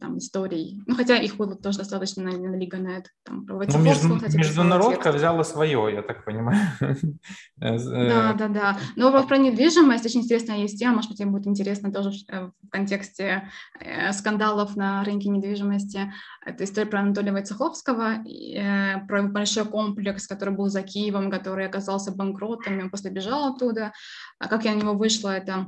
там, 0.00 0.18
историй. 0.18 0.80
Ну, 0.86 0.94
хотя 0.94 1.16
их 1.16 1.36
было 1.36 1.56
тоже 1.56 1.78
достаточно 1.78 2.22
на, 2.22 2.36
на 2.36 2.56
Лига.нет. 2.56 3.10
Там, 3.24 3.44
про 3.44 3.56
ну, 3.56 3.78
между, 3.78 4.16
кстати, 4.16 4.36
международка 4.36 5.12
взяла 5.12 5.42
свое, 5.44 5.94
я 5.94 6.02
так 6.02 6.24
понимаю. 6.24 6.60
Э, 7.60 7.78
да, 7.78 8.32
да, 8.32 8.48
да. 8.48 8.78
Но 8.96 9.26
про 9.26 9.38
недвижимость 9.38 10.04
очень 10.04 10.22
интересная 10.22 10.58
есть 10.58 10.78
тема, 10.78 10.96
может 10.96 11.10
быть, 11.10 11.18
тебе 11.18 11.30
будет 11.30 11.46
интересно 11.46 11.92
тоже 11.92 12.10
в 12.28 12.68
контексте 12.70 13.48
э, 13.78 14.12
скандалов 14.12 14.74
на 14.74 15.04
рынке 15.04 15.28
недвижимости. 15.28 16.12
Это 16.44 16.64
история 16.64 16.86
про 16.86 17.00
Анатолия 17.00 17.30
Войцеховского, 17.30 18.24
э, 18.26 19.06
про 19.06 19.22
большой 19.22 19.64
комплекс, 19.64 20.26
который 20.26 20.54
был 20.54 20.68
за 20.68 20.82
Киевом, 20.82 21.30
который 21.30 21.66
оказался 21.66 22.10
банкротом, 22.10 22.80
и 22.80 22.82
он 22.82 22.90
после 22.90 23.12
бежал 23.12 23.54
оттуда. 23.54 23.92
А 24.40 24.48
как 24.48 24.64
я 24.64 24.74
на 24.74 24.80
него 24.80 24.94
вышла, 24.94 25.28
это 25.28 25.66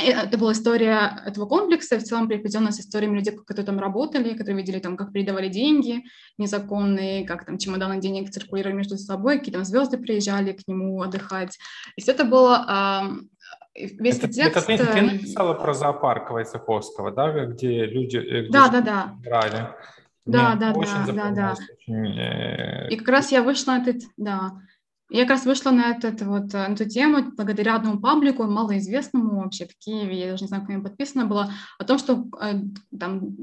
это 0.00 0.38
была 0.38 0.52
история 0.52 1.22
этого 1.26 1.46
комплекса, 1.46 1.98
в 1.98 2.02
целом 2.02 2.28
переплетенная 2.28 2.72
с 2.72 2.80
историями 2.80 3.16
людей, 3.16 3.34
которые 3.34 3.66
там 3.66 3.78
работали, 3.78 4.36
которые 4.36 4.56
видели, 4.56 4.78
там, 4.78 4.96
как 4.96 5.12
передавали 5.12 5.48
деньги 5.48 6.02
незаконные, 6.38 7.26
как 7.26 7.44
там 7.44 7.58
чемоданы 7.58 8.00
денег 8.00 8.30
циркулировали 8.30 8.76
между 8.76 8.96
собой, 8.96 9.38
какие 9.38 9.54
там 9.54 9.64
звезды 9.64 9.98
приезжали 9.98 10.52
к 10.52 10.66
нему 10.66 11.02
отдыхать. 11.02 11.58
И 11.96 12.00
все 12.00 12.12
это 12.12 12.24
было 12.24 13.26
весь 13.74 14.18
это, 14.18 14.28
текст... 14.28 14.68
Это 14.68 14.86
ты, 14.86 14.92
ты 14.92 15.02
написала 15.02 15.54
про 15.54 15.74
зоопарк 15.74 16.30
Войцеховского, 16.30 17.10
да, 17.12 17.46
где 17.46 17.84
люди... 17.86 18.16
Э, 18.16 18.42
где 18.42 18.50
да, 18.50 18.68
да, 18.68 18.80
да. 18.80 19.14
Играли. 19.22 19.68
Да, 20.26 20.54
да, 20.54 20.72
да, 20.72 21.12
да, 21.12 21.30
да. 21.30 21.54
Очень... 21.54 22.18
Э, 22.18 22.88
И 22.90 22.96
как 22.96 23.08
раз 23.08 23.32
я 23.32 23.42
вышла 23.42 23.72
на 23.72 23.82
этот, 23.82 24.02
да, 24.16 24.52
я 25.10 25.22
как 25.22 25.30
раз 25.30 25.44
вышла 25.44 25.70
на, 25.72 25.90
этот, 25.90 26.22
вот, 26.22 26.52
на 26.52 26.68
эту 26.68 26.88
тему 26.88 27.32
благодаря 27.36 27.74
одному 27.74 28.00
паблику, 28.00 28.44
малоизвестному 28.44 29.40
вообще 29.42 29.66
в 29.66 29.76
Киеве, 29.76 30.18
я 30.18 30.30
даже 30.30 30.44
не 30.44 30.48
знаю, 30.48 30.64
как 30.64 30.82
подписано 30.82 31.26
было, 31.26 31.52
о 31.78 31.84
том, 31.84 31.98
что 31.98 32.26
э, 32.40 32.60
там 32.98 33.36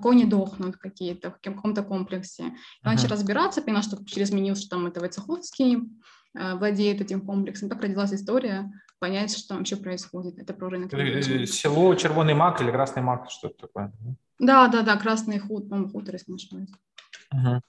кони 0.00 0.24
дохнут 0.24 0.76
какие-то 0.76 1.32
в 1.32 1.40
каком-то 1.42 1.82
комплексе. 1.82 2.44
Я 2.44 2.48
uh-huh. 2.50 2.54
начала 2.84 3.10
разбираться, 3.10 3.62
поняла, 3.62 3.82
что 3.82 4.02
через 4.04 4.30
меню, 4.30 4.54
что 4.54 4.68
там 4.68 4.86
это 4.86 5.00
Войцеховский 5.00 5.78
э, 6.34 6.54
владеет 6.54 7.00
этим 7.00 7.20
комплексом. 7.20 7.68
Так 7.68 7.82
родилась 7.82 8.12
история, 8.12 8.70
понять, 9.00 9.36
что 9.36 9.48
там 9.48 9.58
вообще 9.58 9.76
происходит. 9.76 10.38
Это 10.38 10.54
про 10.54 10.70
рынок. 10.70 10.94
Э, 10.94 11.46
село 11.46 11.94
Червоный 11.96 12.34
Мак 12.34 12.60
или 12.60 12.70
Красный 12.70 13.02
Мак, 13.02 13.28
что 13.28 13.48
это 13.48 13.66
такое? 13.66 13.92
Да, 14.38 14.68
да, 14.68 14.82
да, 14.82 14.96
Красный 14.96 15.40
худ, 15.40 15.68
по-моему, 15.68 15.90
хутор, 15.90 16.14
если 16.14 16.30
не 16.30 16.36
ошибаюсь. 16.36 16.70
Uh-huh. 17.34 17.60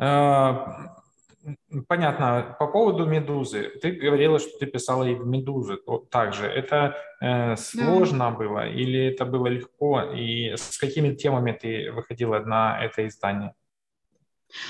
Uh, 0.00 0.88
Понятно. 1.88 2.56
По 2.58 2.66
поводу 2.66 3.06
«Медузы». 3.06 3.70
Ты 3.82 3.92
говорила, 3.92 4.38
что 4.38 4.58
ты 4.58 4.66
писала 4.66 5.04
и 5.04 5.14
в 5.14 5.26
«Медузы» 5.26 5.78
также. 6.10 6.46
Это 6.46 6.96
э, 7.20 7.56
сложно 7.56 8.30
да. 8.30 8.36
было 8.36 8.68
или 8.68 9.12
это 9.12 9.24
было 9.26 9.48
легко? 9.48 10.02
И 10.02 10.54
с 10.56 10.78
какими 10.78 11.14
темами 11.14 11.52
ты 11.52 11.92
выходила 11.92 12.38
на 12.38 12.82
это 12.82 13.06
издание? 13.06 13.54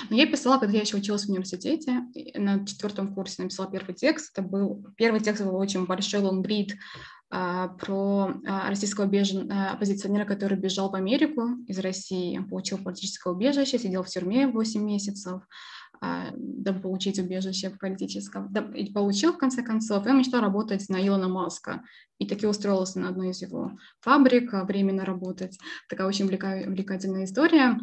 Ну, 0.09 0.17
я 0.17 0.25
писала, 0.25 0.59
когда 0.59 0.75
я 0.75 0.81
еще 0.81 0.97
училась 0.97 1.25
в 1.25 1.29
университете. 1.29 2.01
На 2.35 2.65
четвертом 2.65 3.13
курсе 3.13 3.43
написала 3.43 3.69
первый 3.69 3.93
текст. 3.93 4.37
Это 4.37 4.47
был 4.47 4.85
первый 4.97 5.19
текст 5.19 5.43
был 5.43 5.55
очень 5.55 5.85
большой 5.85 6.21
лонгрид 6.21 6.75
про 7.29 8.33
а, 8.45 8.69
российского 8.69 9.05
бежен, 9.05 9.51
а, 9.51 9.71
оппозиционера, 9.71 10.25
который 10.25 10.57
бежал 10.57 10.89
в 10.89 10.95
Америку 10.95 11.57
из 11.67 11.79
России, 11.79 12.39
получил 12.49 12.77
политическое 12.77 13.33
убежище, 13.33 13.79
сидел 13.79 14.03
в 14.03 14.09
тюрьме 14.09 14.47
8 14.47 14.81
месяцев. 14.81 15.41
А, 16.01 16.31
дабы 16.35 16.81
получить 16.81 17.19
убежище 17.19 17.69
политическое, 17.69 18.47
и 18.75 18.91
получил 18.91 19.33
в 19.33 19.37
конце 19.37 19.63
концов, 19.63 20.05
и 20.05 20.09
он 20.09 20.19
мечтал 20.19 20.41
работать 20.41 20.87
на 20.89 21.05
Илона 21.05 21.27
Маска, 21.27 21.83
и 22.19 22.27
таки 22.27 22.45
устроился 22.45 22.99
на 22.99 23.09
одну 23.09 23.29
из 23.29 23.41
его 23.41 23.71
фабрик, 24.01 24.53
а, 24.53 24.65
временно 24.65 25.05
работать. 25.05 25.57
Такая 25.89 26.07
очень 26.07 26.25
увлекательная 26.25 27.25
история. 27.25 27.79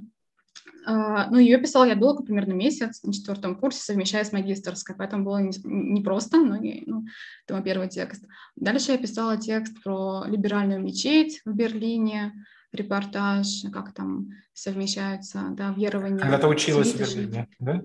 А, 0.84 1.30
ну, 1.30 1.38
ее 1.38 1.58
писала 1.58 1.84
я 1.84 1.94
долго, 1.94 2.24
примерно 2.24 2.52
месяц, 2.52 3.02
на 3.02 3.12
четвертом 3.12 3.56
курсе, 3.56 3.80
совмещая 3.80 4.24
с 4.24 4.32
магистрской, 4.32 4.96
поэтому 4.96 5.24
было 5.24 5.38
непросто, 5.38 6.38
не 6.38 6.44
но 6.44 6.56
не, 6.56 6.82
ну, 6.86 7.04
это 7.44 7.54
мой 7.54 7.62
первый 7.62 7.88
текст. 7.88 8.24
Дальше 8.56 8.92
я 8.92 8.98
писала 8.98 9.36
текст 9.36 9.82
про 9.82 10.24
либеральную 10.26 10.82
мечеть 10.82 11.40
в 11.44 11.54
Берлине, 11.54 12.32
репортаж, 12.72 13.46
как 13.72 13.92
там 13.92 14.30
совмещаются, 14.54 15.48
да, 15.50 15.72
верования. 15.76 16.18
Когда 16.18 16.38
ты 16.38 16.46
училась 16.48 16.92
в 16.92 16.98
Берлине, 16.98 17.48
да? 17.58 17.82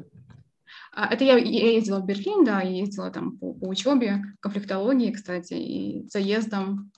А, 0.93 1.13
это 1.13 1.23
я, 1.23 1.37
я 1.37 1.71
ездила 1.73 1.99
в 1.99 2.05
Берлин, 2.05 2.43
да, 2.43 2.61
ездила 2.61 3.11
там 3.11 3.37
по, 3.37 3.53
по 3.53 3.67
учебе, 3.67 4.23
конфликтологии, 4.39 5.11
кстати, 5.11 5.53
и 5.53 6.07
заездом. 6.09 6.91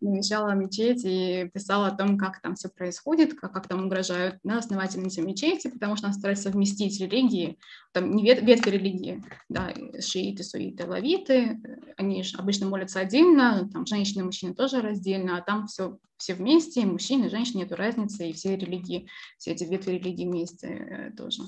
Навещала 0.00 0.52
мечеть 0.52 1.02
и 1.04 1.50
писала 1.52 1.88
о 1.88 1.96
том, 1.96 2.18
как 2.18 2.40
там 2.40 2.54
все 2.54 2.68
происходит, 2.68 3.34
как, 3.34 3.52
как 3.52 3.68
там 3.68 3.86
угрожают 3.86 4.38
на 4.44 4.58
основательнице 4.58 5.22
мечети, 5.22 5.68
потому 5.68 5.96
что 5.96 6.06
она 6.06 6.14
старается 6.14 6.44
совместить 6.44 7.00
религии, 7.00 7.58
там 7.92 8.14
не 8.14 8.22
вет, 8.22 8.42
ветви 8.42 8.70
религии, 8.70 9.22
да, 9.48 9.74
шииты, 10.00 10.42
суиты, 10.42 10.86
лавиты, 10.86 11.60
они 11.96 12.24
обычно 12.36 12.66
молятся 12.68 13.00
отдельно, 13.00 13.68
там 13.72 13.86
женщины 13.86 14.20
и 14.20 14.24
мужчины 14.24 14.54
тоже 14.54 14.80
раздельно, 14.80 15.36
а 15.36 15.42
там 15.42 15.66
все, 15.66 15.98
все 16.16 16.34
вместе, 16.34 16.86
мужчины, 16.86 17.30
женщины, 17.30 17.60
нету 17.60 17.76
разницы, 17.76 18.28
и 18.28 18.32
все 18.32 18.56
религии, 18.56 19.08
все 19.38 19.52
эти 19.52 19.64
ветви 19.64 19.92
религии 19.92 20.26
вместе 20.26 20.68
э, 20.68 21.10
тоже 21.16 21.42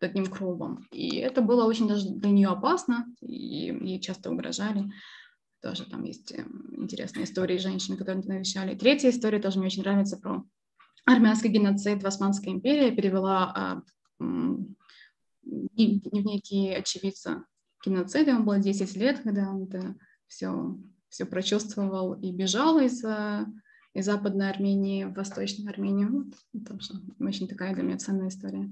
одним 0.00 0.26
кругом. 0.26 0.86
И 0.92 1.16
это 1.16 1.42
было 1.42 1.64
очень 1.64 1.88
даже 1.88 2.08
для 2.08 2.30
нее 2.30 2.48
опасно, 2.48 3.06
и 3.20 3.76
ей 3.80 4.00
часто 4.00 4.30
угрожали. 4.30 4.90
Тоже 5.60 5.84
там 5.84 6.04
есть 6.04 6.32
э, 6.32 6.44
интересные 6.76 7.24
истории 7.24 7.58
женщин, 7.58 7.96
которые 7.96 8.24
навещали. 8.24 8.76
Третья 8.76 9.10
история 9.10 9.40
тоже 9.40 9.58
мне 9.58 9.66
очень 9.66 9.82
нравится 9.82 10.16
про 10.16 10.44
армянский 11.04 11.50
геноцид 11.50 12.02
в 12.02 12.06
Османской 12.06 12.52
империи. 12.52 12.90
Я 12.90 12.94
перевела 12.94 13.52
а, 13.54 13.82
дневники 15.42 16.70
очевидца 16.70 17.44
геноцида. 17.84 18.32
Ему 18.32 18.44
было 18.44 18.58
10 18.58 18.96
лет, 18.96 19.20
когда 19.20 19.50
он 19.50 19.64
это 19.64 19.96
все, 20.26 20.76
все 21.08 21.24
прочувствовал 21.24 22.14
и 22.14 22.30
бежал 22.32 22.78
из, 22.78 23.02
э, 23.04 23.46
из 23.94 24.04
Западной 24.04 24.50
Армении 24.50 25.04
в 25.04 25.14
Восточную 25.14 25.70
Армению. 25.70 26.30
Вот, 26.52 26.68
тоже 26.68 26.94
очень 27.18 27.48
такая 27.48 27.74
для 27.74 27.82
меня 27.82 27.98
ценная 27.98 28.28
история. 28.28 28.70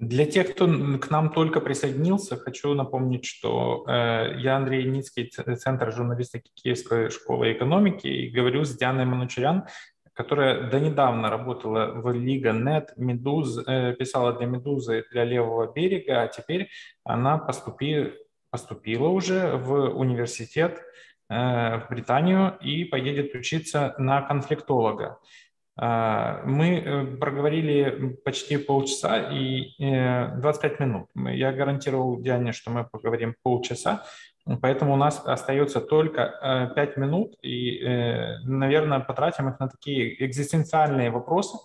Для 0.00 0.24
тех, 0.24 0.54
кто 0.54 0.66
к 0.98 1.10
нам 1.10 1.30
только 1.30 1.60
присоединился, 1.60 2.38
хочу 2.38 2.72
напомнить, 2.72 3.26
что 3.26 3.84
э, 3.86 4.32
я 4.38 4.56
Андрей 4.56 4.84
Ницкий, 4.84 5.26
Центр 5.26 5.92
журналистики 5.92 6.50
Киевской 6.54 7.10
школы 7.10 7.52
экономики, 7.52 8.06
и 8.06 8.30
говорю 8.30 8.64
с 8.64 8.74
Дианой 8.74 9.04
Манучарян, 9.04 9.66
которая 10.14 10.70
до 10.70 10.80
недавно 10.80 11.28
работала 11.28 11.92
в 11.92 12.12
Лига 12.12 12.52
Нет, 12.52 12.94
Медуз, 12.96 13.58
э, 13.66 13.94
писала 13.94 14.32
для 14.32 14.46
Медузы, 14.46 15.04
для 15.12 15.24
Левого 15.24 15.70
берега, 15.70 16.22
а 16.22 16.28
теперь 16.28 16.70
она 17.04 17.36
поступи, 17.36 18.14
поступила 18.50 19.08
уже 19.08 19.56
в 19.56 19.90
университет 19.90 20.80
э, 21.28 21.76
в 21.76 21.88
Британию 21.90 22.56
и 22.62 22.84
поедет 22.84 23.34
учиться 23.34 23.94
на 23.98 24.22
конфликтолога. 24.22 25.18
А, 25.82 26.42
мы 26.44 26.76
э, 26.76 27.06
проговорили 27.16 28.18
почти 28.22 28.58
полчаса 28.58 29.30
и 29.32 29.72
25 29.78 30.72
э, 30.78 30.84
минут. 30.84 31.08
Я 31.14 31.52
гарантировал 31.52 32.20
Диане, 32.20 32.52
что 32.52 32.70
мы 32.70 32.84
поговорим 32.84 33.34
полчаса, 33.42 34.04
поэтому 34.60 34.92
у 34.92 34.96
нас 34.96 35.22
остается 35.24 35.80
только 35.80 36.70
5 36.76 36.96
э, 36.96 37.00
минут, 37.00 37.34
и, 37.40 37.82
наверное, 38.44 39.00
потратим 39.00 39.48
их 39.48 39.58
на 39.58 39.70
такие 39.70 40.22
экзистенциальные 40.22 41.10
вопросы. 41.10 41.56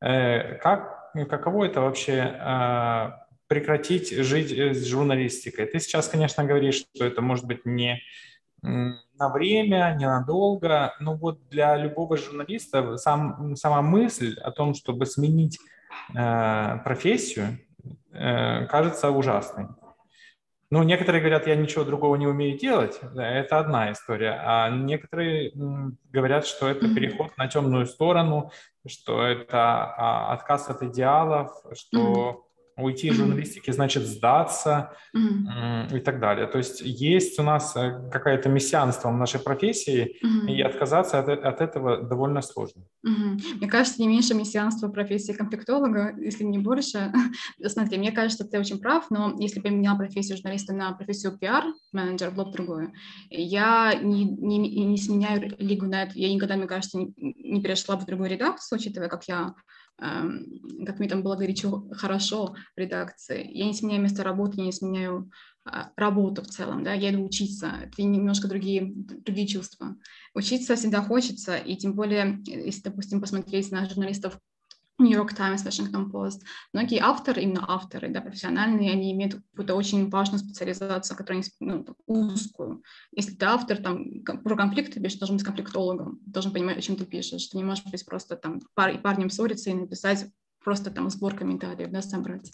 Как, 0.00 1.12
каково 1.14 1.64
это 1.64 1.80
вообще 1.80 2.36
а, 2.38 3.24
прекратить 3.46 4.10
жить 4.10 4.50
с 4.50 4.84
журналистикой? 4.84 5.64
Ты 5.64 5.80
сейчас, 5.80 6.08
конечно, 6.08 6.44
говоришь, 6.44 6.84
что 6.94 7.06
это 7.06 7.22
может 7.22 7.46
быть 7.46 7.64
не 7.64 8.02
на 9.18 9.28
время, 9.28 9.96
ненадолго. 9.98 10.94
Но 11.00 11.14
вот 11.14 11.48
для 11.48 11.76
любого 11.76 12.16
журналиста 12.16 12.96
сам, 12.96 13.56
сама 13.56 13.82
мысль 13.82 14.38
о 14.40 14.50
том, 14.50 14.74
чтобы 14.74 15.06
сменить 15.06 15.58
э, 16.14 16.78
профессию, 16.84 17.58
э, 18.12 18.66
кажется 18.66 19.10
ужасной. 19.10 19.68
Ну, 20.68 20.82
некоторые 20.82 21.20
говорят, 21.20 21.46
я 21.46 21.54
ничего 21.54 21.84
другого 21.84 22.16
не 22.16 22.26
умею 22.26 22.58
делать, 22.58 22.98
это 23.14 23.60
одна 23.60 23.92
история, 23.92 24.40
а 24.44 24.68
некоторые 24.68 25.52
говорят, 26.10 26.44
что 26.44 26.68
это 26.68 26.92
переход 26.92 27.38
на 27.38 27.46
темную 27.46 27.86
сторону, 27.86 28.50
что 28.84 29.22
это 29.22 29.94
а, 29.96 30.32
отказ 30.32 30.68
от 30.68 30.82
идеалов, 30.82 31.52
что 31.72 32.45
уйти 32.76 33.08
из 33.08 33.16
журналистики 33.16 33.70
значит 33.70 34.04
сдаться 34.04 34.92
и 35.14 36.00
так 36.00 36.20
далее. 36.20 36.46
То 36.46 36.58
есть 36.58 36.82
есть 36.82 37.38
у 37.38 37.42
нас 37.42 37.74
э, 37.76 38.10
какое-то 38.10 38.48
мессианство 38.48 39.08
в 39.08 39.16
нашей 39.16 39.40
профессии, 39.40 40.18
и 40.48 40.60
отказаться 40.60 41.18
от, 41.18 41.28
от 41.28 41.60
этого 41.60 42.02
довольно 42.02 42.42
сложно. 42.42 42.82
Мне 43.02 43.68
кажется, 43.68 44.00
не 44.00 44.08
меньше 44.08 44.34
мессианства 44.34 44.88
профессии 44.88 45.32
комплектолога, 45.32 46.14
если 46.18 46.44
не 46.44 46.58
больше. 46.58 47.12
Смотри, 47.66 47.98
мне 47.98 48.12
кажется, 48.12 48.44
ты 48.44 48.58
очень 48.58 48.78
прав, 48.78 49.06
но 49.10 49.34
если 49.38 49.60
бы 49.60 49.68
я 49.68 49.74
меняла 49.74 49.98
профессию 49.98 50.36
журналиста 50.36 50.74
на 50.74 50.92
профессию 50.92 51.36
пиар-менеджер, 51.38 52.30
было 52.30 52.44
бы 52.44 52.52
другое. 52.52 52.92
Я 53.30 53.94
не, 53.94 54.24
не, 54.24 54.58
не 54.58 54.96
сменяю 54.96 55.54
лигу 55.58 55.86
на 55.86 56.04
это, 56.04 56.12
я 56.14 56.32
никогда, 56.32 56.56
мне 56.56 56.66
кажется, 56.66 56.98
не, 56.98 57.12
не 57.16 57.62
перешла 57.62 57.96
бы 57.96 58.02
в 58.02 58.06
другую 58.06 58.30
редакцию, 58.30 58.78
учитывая, 58.78 59.08
как 59.08 59.24
я 59.28 59.54
как 59.98 60.98
мне 60.98 61.08
там 61.08 61.22
было 61.22 61.36
горячо, 61.36 61.88
хорошо 61.92 62.54
в 62.76 62.78
редакции. 62.78 63.48
Я 63.52 63.66
не 63.66 63.74
сменяю 63.74 64.02
место 64.02 64.22
работы, 64.22 64.58
я 64.58 64.66
не 64.66 64.72
сменяю 64.72 65.30
а, 65.64 65.90
работу 65.96 66.42
в 66.42 66.46
целом, 66.46 66.84
да, 66.84 66.92
я 66.92 67.10
иду 67.10 67.24
учиться, 67.24 67.72
это 67.82 68.02
немножко 68.02 68.46
другие, 68.46 68.92
другие 68.94 69.48
чувства. 69.48 69.96
Учиться 70.34 70.76
всегда 70.76 71.02
хочется, 71.02 71.56
и 71.56 71.76
тем 71.76 71.94
более, 71.94 72.40
если, 72.46 72.82
допустим, 72.82 73.20
посмотреть 73.20 73.72
на 73.72 73.88
журналистов 73.88 74.38
York 74.98 75.34
Times, 75.34 75.64
Washington 75.64 76.10
Post. 76.10 76.42
Многие 76.72 77.00
авторы, 77.00 77.42
именно 77.42 77.64
авторы, 77.68 78.08
да, 78.08 78.20
профессиональные, 78.20 78.92
они 78.92 79.12
имеют 79.12 79.34
какую-то 79.34 79.74
очень 79.74 80.08
важную 80.08 80.38
специализацию, 80.38 81.16
которая 81.16 81.42
ну, 81.60 81.84
узкую. 82.06 82.82
Если 83.12 83.34
ты 83.34 83.44
автор, 83.44 83.78
там, 83.78 84.22
про 84.22 84.56
конфликт 84.56 84.94
ты 84.94 85.00
должен 85.00 85.36
быть 85.36 85.44
конфликтологом, 85.44 86.20
должен 86.26 86.52
понимать, 86.52 86.78
о 86.78 86.82
чем 86.82 86.96
ты 86.96 87.04
пишешь. 87.04 87.46
Ты 87.48 87.58
не 87.58 87.64
можешь 87.64 87.84
быть 87.84 88.04
просто 88.06 88.36
там 88.36 88.60
пар, 88.74 88.98
парнем 88.98 89.30
ссориться 89.30 89.70
и 89.70 89.74
написать 89.74 90.26
просто 90.64 90.90
там 90.90 91.10
сбор 91.10 91.34
комментариев, 91.36 91.90
да, 91.90 92.02
собрать. 92.02 92.50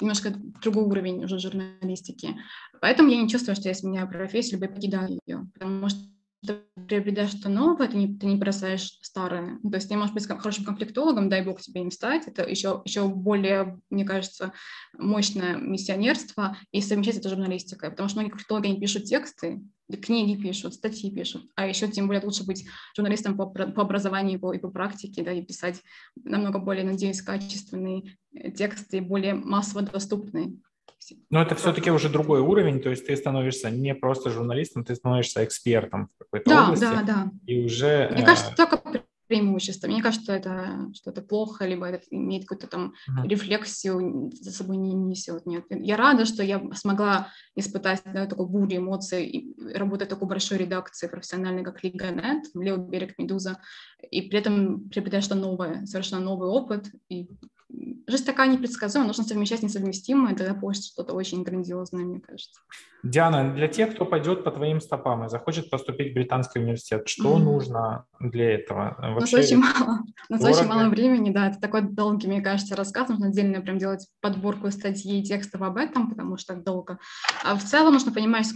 Немножко 0.00 0.34
другой 0.62 0.84
уровень 0.84 1.24
уже 1.24 1.38
журналистики. 1.38 2.36
Поэтому 2.80 3.10
я 3.10 3.22
не 3.22 3.28
чувствую, 3.28 3.54
что 3.54 3.68
я 3.68 3.74
сменяю 3.74 4.08
профессию, 4.08 4.58
либо 4.58 4.72
покидаю 4.72 5.20
ее, 5.26 5.46
потому 5.54 5.88
что 5.88 6.00
приобретаешь 6.88 7.30
что 7.30 7.48
новое, 7.48 7.88
ты 7.88 7.96
не, 7.96 8.18
ты 8.18 8.26
не 8.26 8.36
бросаешь 8.36 8.98
старое. 9.02 9.58
То 9.62 9.74
есть 9.74 9.88
ты 9.88 9.96
можешь 9.96 10.14
быть 10.14 10.26
хорошим 10.26 10.64
конфликтологом, 10.64 11.28
дай 11.28 11.44
бог 11.44 11.60
тебе 11.60 11.82
им 11.82 11.90
стать. 11.90 12.26
Это 12.26 12.42
еще, 12.42 12.82
еще 12.84 13.08
более, 13.08 13.80
мне 13.90 14.04
кажется, 14.04 14.52
мощное 14.98 15.56
миссионерство 15.56 16.56
и 16.72 16.80
совмещать 16.80 17.16
это 17.16 17.28
журналистикой. 17.28 17.90
Потому 17.90 18.08
что 18.08 18.18
многие 18.18 18.30
конфликтологи 18.30 18.68
не 18.68 18.80
пишут 18.80 19.04
тексты, 19.04 19.62
книги 19.96 20.40
пишут, 20.40 20.74
статьи 20.74 21.10
пишут. 21.14 21.44
А 21.54 21.66
еще 21.66 21.88
тем 21.88 22.06
более 22.06 22.24
лучше 22.24 22.44
быть 22.44 22.66
журналистом 22.96 23.36
по, 23.36 23.46
по 23.46 23.82
образованию 23.82 24.40
по, 24.40 24.52
и 24.52 24.58
по 24.58 24.68
практике, 24.68 25.22
да, 25.22 25.32
и 25.32 25.44
писать 25.44 25.82
намного 26.16 26.58
более, 26.58 26.84
надеюсь, 26.84 27.22
качественные 27.22 28.16
э, 28.34 28.50
тексты, 28.50 29.00
более 29.00 29.34
массово 29.34 29.82
доступные. 29.82 30.54
Но 31.30 31.42
это 31.42 31.54
все-таки 31.54 31.90
уже 31.90 32.08
другой 32.08 32.40
уровень, 32.40 32.80
то 32.80 32.90
есть 32.90 33.06
ты 33.06 33.16
становишься 33.16 33.70
не 33.70 33.94
просто 33.94 34.30
журналистом, 34.30 34.84
ты 34.84 34.94
становишься 34.94 35.44
экспертом 35.44 36.08
в 36.14 36.24
какой-то 36.24 36.50
да, 36.50 36.64
области. 36.64 36.84
Да, 36.84 37.02
да, 37.02 37.30
И 37.46 37.64
уже... 37.64 38.10
Мне 38.12 38.24
кажется, 38.24 38.54
только 38.56 39.02
преимущество. 39.32 39.86
Мне 39.86 40.02
кажется, 40.02 40.24
что 40.24 40.32
это 40.34 40.90
что-то 40.94 41.22
плохо, 41.22 41.64
либо 41.64 41.86
это 41.86 42.04
имеет 42.10 42.46
какую-то 42.46 42.66
там 42.66 42.92
uh-huh. 43.08 43.26
рефлексию, 43.26 44.30
за 44.34 44.50
собой 44.50 44.76
не 44.76 44.92
несет. 44.92 45.46
Нет. 45.46 45.64
Я 45.70 45.96
рада, 45.96 46.26
что 46.26 46.42
я 46.42 46.62
смогла 46.74 47.28
испытать 47.56 48.02
да, 48.04 48.26
такую 48.26 48.48
бурю 48.48 48.76
эмоций 48.76 49.24
и 49.24 49.74
работать 49.74 50.08
в 50.08 50.10
такой 50.10 50.28
большой 50.28 50.58
редакции 50.58 51.08
профессиональной, 51.08 51.64
как 51.64 51.82
Лига 51.82 52.10
Нет, 52.10 52.44
Левый 52.54 52.86
берег 52.86 53.14
Медуза, 53.16 53.58
и 54.10 54.20
при 54.20 54.38
этом 54.38 54.90
приобретать 54.90 55.24
что-то 55.24 55.40
новое, 55.40 55.86
совершенно 55.86 56.22
новый 56.22 56.50
опыт, 56.50 56.90
и 57.08 57.30
жизнь 58.06 58.24
такая 58.24 58.48
непредсказуемая, 58.48 59.08
нужно 59.08 59.24
совмещать 59.24 59.62
несовместимое, 59.62 60.34
тогда 60.34 60.54
получится 60.54 60.90
что-то 60.90 61.14
очень 61.14 61.42
грандиозное, 61.42 62.04
мне 62.04 62.20
кажется. 62.20 62.60
Диана, 63.02 63.52
для 63.54 63.68
тех, 63.68 63.94
кто 63.94 64.04
пойдет 64.04 64.44
по 64.44 64.50
твоим 64.50 64.80
стопам 64.80 65.24
и 65.24 65.28
захочет 65.28 65.70
поступить 65.70 66.12
в 66.12 66.14
британский 66.14 66.60
университет, 66.60 67.08
что 67.08 67.36
mm-hmm. 67.36 67.42
нужно 67.42 68.04
для 68.20 68.54
этого? 68.54 68.96
Вообще, 68.98 69.36
у 69.36 69.38
нас 69.38 69.46
очень 69.46 69.58
мало, 69.58 69.98
у 70.28 70.32
нас 70.32 70.44
очень 70.44 70.68
мало 70.68 70.88
времени, 70.88 71.30
да, 71.30 71.48
это 71.48 71.60
такой 71.60 71.82
долгий, 71.82 72.28
мне 72.28 72.40
кажется, 72.40 72.76
рассказ, 72.76 73.08
нужно 73.08 73.28
отдельно 73.28 73.60
прям 73.60 73.78
делать 73.78 74.06
подборку 74.20 74.70
статей 74.70 75.20
и 75.20 75.24
текстов 75.24 75.62
об 75.62 75.76
этом, 75.76 76.10
потому 76.10 76.36
что 76.36 76.54
так 76.54 76.64
долго. 76.64 76.98
А 77.44 77.56
в 77.56 77.64
целом 77.64 77.94
нужно 77.94 78.12
понимать, 78.12 78.46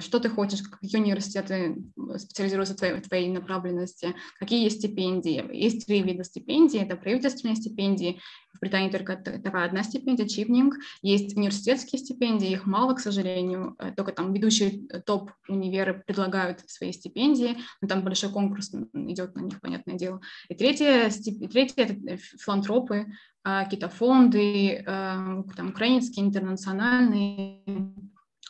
что 0.00 0.18
ты 0.18 0.28
хочешь, 0.28 0.62
какие 0.62 1.00
университеты 1.00 1.76
специализируются 2.16 2.74
в 2.74 2.78
твоей, 2.78 2.94
в 2.94 3.08
твоей 3.08 3.28
направленности, 3.28 4.14
какие 4.38 4.64
есть 4.64 4.78
стипендии. 4.78 5.44
Есть 5.52 5.86
три 5.86 6.02
вида 6.02 6.24
стипендий. 6.24 6.80
Это 6.80 6.96
правительственные 6.96 7.56
стипендии. 7.56 8.20
В 8.52 8.60
Британии 8.60 8.90
только 8.90 9.16
такая 9.16 9.66
одна 9.66 9.82
стипендия, 9.82 10.26
чипнинг. 10.26 10.74
Есть 11.02 11.36
университетские 11.36 12.00
стипендии, 12.00 12.50
их 12.50 12.66
мало, 12.66 12.94
к 12.94 13.00
сожалению. 13.00 13.76
Э, 13.78 13.92
только 13.92 14.12
там 14.12 14.32
ведущие 14.32 14.86
э, 14.88 15.00
топ-универы 15.00 16.02
предлагают 16.06 16.60
свои 16.68 16.92
стипендии, 16.92 17.56
но 17.80 17.88
там 17.88 18.02
большой 18.02 18.30
конкурс 18.30 18.72
идет 18.92 19.36
на 19.36 19.40
них, 19.40 19.60
понятное 19.60 19.94
дело. 19.94 20.20
И 20.48 20.54
третье, 20.54 21.10
третье 21.50 21.84
это 21.84 22.16
филантропы, 22.16 23.06
какие-то 23.42 23.88
фонды, 23.88 24.82
там, 24.84 25.70
украинские, 25.70 26.26
интернациональные, 26.26 27.94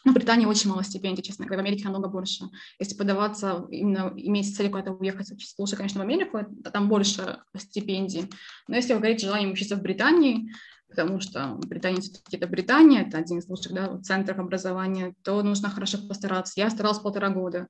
ну, 0.04 0.12
в 0.12 0.14
Британии 0.14 0.46
очень 0.46 0.70
мало 0.70 0.82
стипендий, 0.82 1.22
честно 1.22 1.44
говоря, 1.44 1.62
в 1.62 1.66
Америке 1.66 1.84
намного 1.84 2.08
больше. 2.08 2.44
Если 2.78 2.96
подаваться, 2.96 3.66
именно 3.70 4.12
иметь 4.16 4.56
цель 4.56 4.70
куда-то 4.70 4.92
уехать, 4.92 5.30
учиться 5.30 5.54
лучше, 5.58 5.76
конечно, 5.76 6.00
в 6.00 6.02
Америку, 6.02 6.40
там 6.72 6.88
больше 6.88 7.40
стипендий. 7.56 8.30
Но 8.66 8.76
если 8.76 8.94
вы 8.94 9.00
говорите 9.00 9.26
желанием 9.26 9.52
учиться 9.52 9.76
в 9.76 9.82
Британии, 9.82 10.50
потому 10.88 11.20
что 11.20 11.58
Британия 11.66 12.00
все-таки 12.00 12.36
это 12.36 12.46
Британия, 12.46 13.02
это 13.02 13.18
один 13.18 13.38
из 13.38 13.48
лучших 13.48 13.72
да, 13.72 13.98
центров 14.00 14.38
образования, 14.38 15.14
то 15.22 15.42
нужно 15.42 15.70
хорошо 15.70 15.98
постараться. 16.06 16.54
Я 16.56 16.70
старалась 16.70 16.98
полтора 16.98 17.30
года, 17.30 17.68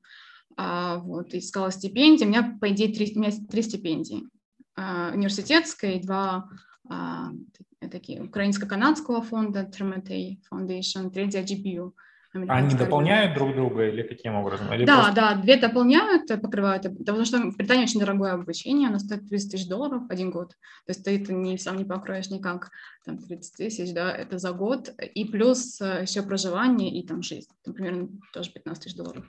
а, 0.57 0.99
вот, 0.99 1.35
искала 1.35 1.71
стипендии. 1.71 2.25
У 2.25 2.29
меня, 2.29 2.57
по 2.61 2.71
идее, 2.71 2.95
три, 2.95 3.13
у 3.15 3.21
меня 3.21 3.33
три 3.51 3.63
стипендии. 3.63 4.23
А, 4.77 5.11
университетская 5.15 5.95
и 5.95 6.03
два 6.03 6.49
а, 6.89 7.31
такие 7.91 8.23
украинско-канадского 8.23 9.23
фонда, 9.23 9.71
Tremetei 9.71 10.39
Foundation, 10.51 11.11
третья 11.11 11.43
GPU. 11.43 11.93
Они 12.33 12.75
дополняют 12.77 13.35
друг 13.35 13.55
друга 13.55 13.89
или 13.89 14.03
каким 14.03 14.37
образом? 14.37 14.73
Или 14.73 14.85
да, 14.85 14.97
просто... 14.97 15.15
да, 15.15 15.35
две 15.35 15.57
дополняют, 15.57 16.29
покрывают, 16.41 16.85
потому 16.99 17.25
что 17.25 17.39
в 17.39 17.57
Британии 17.57 17.85
очень 17.85 17.99
дорогое 17.99 18.33
обучение, 18.33 18.89
оно 18.89 19.01
стоит 19.01 19.29
30 19.29 19.51
тысяч 19.51 19.69
долларов 19.69 20.05
один 20.09 20.31
год, 20.31 20.51
то 20.51 20.91
есть 20.91 21.05
ты 21.05 21.21
это 21.21 21.33
не, 21.33 21.59
сам 21.59 21.77
не 21.77 21.85
покроешь 21.85 22.31
никак, 22.31 22.71
там 23.05 23.19
30 23.19 23.57
тысяч, 23.57 23.93
да, 23.93 24.13
это 24.13 24.39
за 24.39 24.53
год, 24.53 24.91
и 25.15 25.25
плюс 25.25 25.81
э, 25.81 26.03
еще 26.03 26.23
проживание 26.23 26.91
и 26.91 27.05
там 27.05 27.23
жизнь, 27.23 27.51
там 27.65 27.75
примерно 27.75 28.09
тоже 28.33 28.53
15 28.53 28.85
тысяч 28.85 28.97
долларов. 28.97 29.25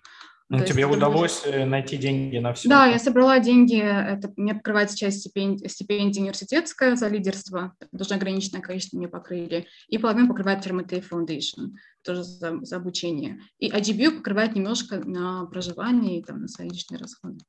Ну, 0.51 0.59
То 0.59 0.65
тебе 0.65 0.85
удалось 0.85 1.45
можешь... 1.45 1.61
Э, 1.61 1.65
найти 1.65 1.95
деньги 1.95 2.37
на 2.37 2.53
все? 2.53 2.67
Да, 2.67 2.85
я 2.85 2.99
собрала 2.99 3.39
деньги, 3.39 3.79
это 3.79 4.33
мне 4.35 4.53
покрывается 4.53 4.97
часть 4.97 5.21
стипендии, 5.21 5.65
стипендии 5.67 6.19
университетская 6.19 6.97
за 6.97 7.07
лидерство, 7.07 7.73
даже 7.93 8.15
ограниченное 8.15 8.61
количество 8.61 8.97
мне 8.97 9.07
покрыли, 9.07 9.67
и 9.87 9.97
половину 9.97 10.27
покрывает 10.27 10.67
Fermatei 10.67 11.01
Foundation, 11.09 11.69
тоже 12.03 12.23
за, 12.23 12.59
за 12.61 12.75
обучение. 12.77 13.39
И 13.59 13.69
IGBU 13.69 14.17
покрывает 14.17 14.55
немножко 14.55 14.99
на 14.99 15.45
проживание 15.45 16.19
и 16.19 16.23
там, 16.23 16.41
на 16.41 16.47
свои 16.47 16.69
личные 16.69 16.99
расходы. 16.99 17.39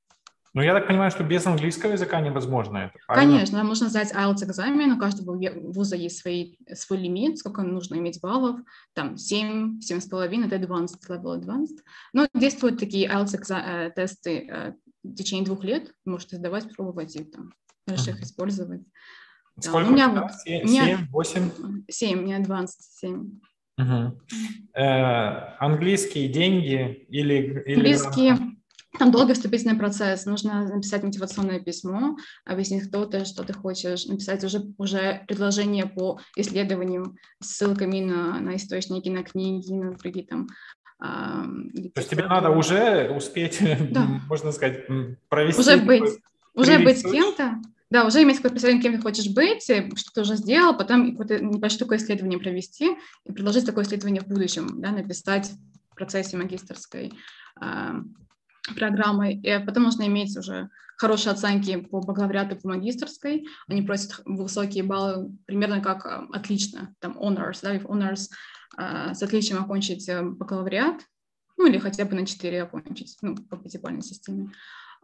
Ну, 0.55 0.61
я 0.61 0.75
так 0.75 0.87
понимаю, 0.87 1.11
что 1.11 1.25
без 1.25 1.47
английского 1.47 1.93
языка 1.93 2.21
невозможно 2.21 2.77
это, 2.77 2.99
правильно? 3.07 3.33
Конечно, 3.33 3.65
можно 3.65 3.89
сдать 3.89 4.13
IELTS 4.13 4.45
экзамен, 4.45 4.93
у 4.93 4.99
каждого 4.99 5.35
вуза 5.73 5.97
есть 5.97 6.19
свои, 6.19 6.57
свой 6.75 6.99
лимит, 6.99 7.39
сколько 7.39 7.63
нужно 7.63 7.95
иметь 7.95 8.21
баллов, 8.21 8.61
там 8.93 9.17
7, 9.17 9.81
7,5, 9.81 10.47
это 10.47 10.57
advanced, 10.57 10.99
level 11.09 11.41
advanced. 11.41 11.79
Но 12.13 12.29
действуют 12.35 12.79
такие 12.79 13.09
IELTS 13.09 13.37
э, 13.49 13.93
тесты 13.97 14.47
э, 14.47 14.75
в 15.03 15.15
течение 15.15 15.47
двух 15.47 15.65
лет, 15.65 15.95
можете 16.05 16.37
сдавать, 16.37 16.71
пробовать 16.77 17.17
и 17.17 17.25
там 17.25 17.55
дальше 17.87 18.11
их 18.11 18.21
использовать. 18.21 18.83
Сколько 19.59 19.87
да, 19.87 19.91
у 19.91 19.93
меня 19.95 20.09
вот, 20.09 20.33
7, 20.45 20.65
меня, 20.65 21.09
8? 21.11 21.85
7, 21.89 22.19
у 22.19 22.23
меня 22.23 22.41
advanced 22.41 22.77
7. 22.79 23.41
Угу. 23.79 24.21
Э, 24.75 25.57
английские 25.59 26.29
деньги 26.29 27.07
или... 27.09 27.63
или... 27.67 27.75
Английские 27.75 28.37
там 28.99 29.11
долгий 29.11 29.33
вступительный 29.33 29.77
процесс. 29.77 30.27
Нужно 30.27 30.69
написать 30.69 31.03
мотивационное 31.03 31.61
письмо, 31.61 32.17
объяснить, 32.45 32.89
кто 32.89 33.07
ты, 33.07 33.25
что 33.25 33.43
ты 33.43 33.53
хочешь, 33.53 34.07
написать 34.07 34.45
уже, 34.45 34.63
уже 34.77 35.25
предложение 35.27 35.87
по 35.87 36.21
исследованиям 36.37 37.17
с 37.41 37.57
ссылками 37.57 38.01
на, 38.01 38.39
на 38.41 38.57
источники, 38.57 39.09
на 39.09 39.23
книги, 39.23 39.73
на 39.73 39.95
другие 39.95 40.27
там 40.27 40.47
а, 40.99 41.43
То 41.43 42.01
есть 42.01 42.11
тебе 42.11 42.27
надо 42.27 42.51
уже 42.51 43.11
успеть, 43.11 43.59
да. 43.91 44.07
можно 44.29 44.53
сказать, 44.53 44.87
провести... 45.29 45.61
Уже 45.61 45.77
быть, 45.79 46.21
уже 46.55 46.79
быть 46.79 47.01
с 47.01 47.03
кем-то, 47.03 47.61
да, 47.93 48.07
уже 48.07 48.23
иметь 48.23 48.37
какое-то 48.37 48.55
представление, 48.55 48.83
кем 48.83 48.95
ты 48.95 49.03
хочешь 49.03 49.29
быть, 49.29 49.69
э, 49.69 49.91
что 49.97 50.13
ты 50.15 50.21
уже 50.23 50.37
сделал, 50.37 50.75
потом 50.75 51.11
какое-то 51.11 51.45
небольшое 51.45 51.81
такое 51.81 51.99
исследование 51.99 52.39
провести 52.39 52.97
и 53.27 53.33
предложить 53.33 53.67
такое 53.67 53.85
исследование 53.85 54.23
в 54.23 54.29
будущем, 54.29 54.81
да, 54.81 54.93
написать 54.93 55.53
в 55.91 55.95
процессе 55.95 56.39
магистрской 56.39 57.13
а, 57.61 57.97
программы, 58.75 59.35
и 59.35 59.59
потом 59.59 59.83
нужно 59.83 60.07
иметь 60.07 60.35
уже 60.39 60.71
хорошие 60.97 61.33
оценки 61.33 61.77
по 61.81 62.01
бакалавриату, 62.01 62.57
по 62.57 62.69
магистрской. 62.69 63.47
Они 63.69 63.83
просят 63.83 64.23
высокие 64.25 64.85
баллы, 64.85 65.31
примерно 65.45 65.83
как 65.83 66.07
э, 66.07 66.27
отлично, 66.33 66.95
там 66.99 67.19
honors, 67.19 67.59
да, 67.63 67.77
if 67.77 67.83
honors, 67.83 68.31
uh, 68.79 69.13
с 69.13 69.23
отличием 69.23 69.63
окончить 69.63 70.09
э, 70.09 70.23
бакалавриат, 70.23 71.03
ну 71.59 71.67
или 71.67 71.77
хотя 71.77 72.07
бы 72.07 72.15
на 72.15 72.25
4 72.25 72.63
окончить, 72.63 73.19
ну, 73.21 73.37
по 73.37 73.59
пятибалльной 73.59 74.03
системе. 74.03 74.51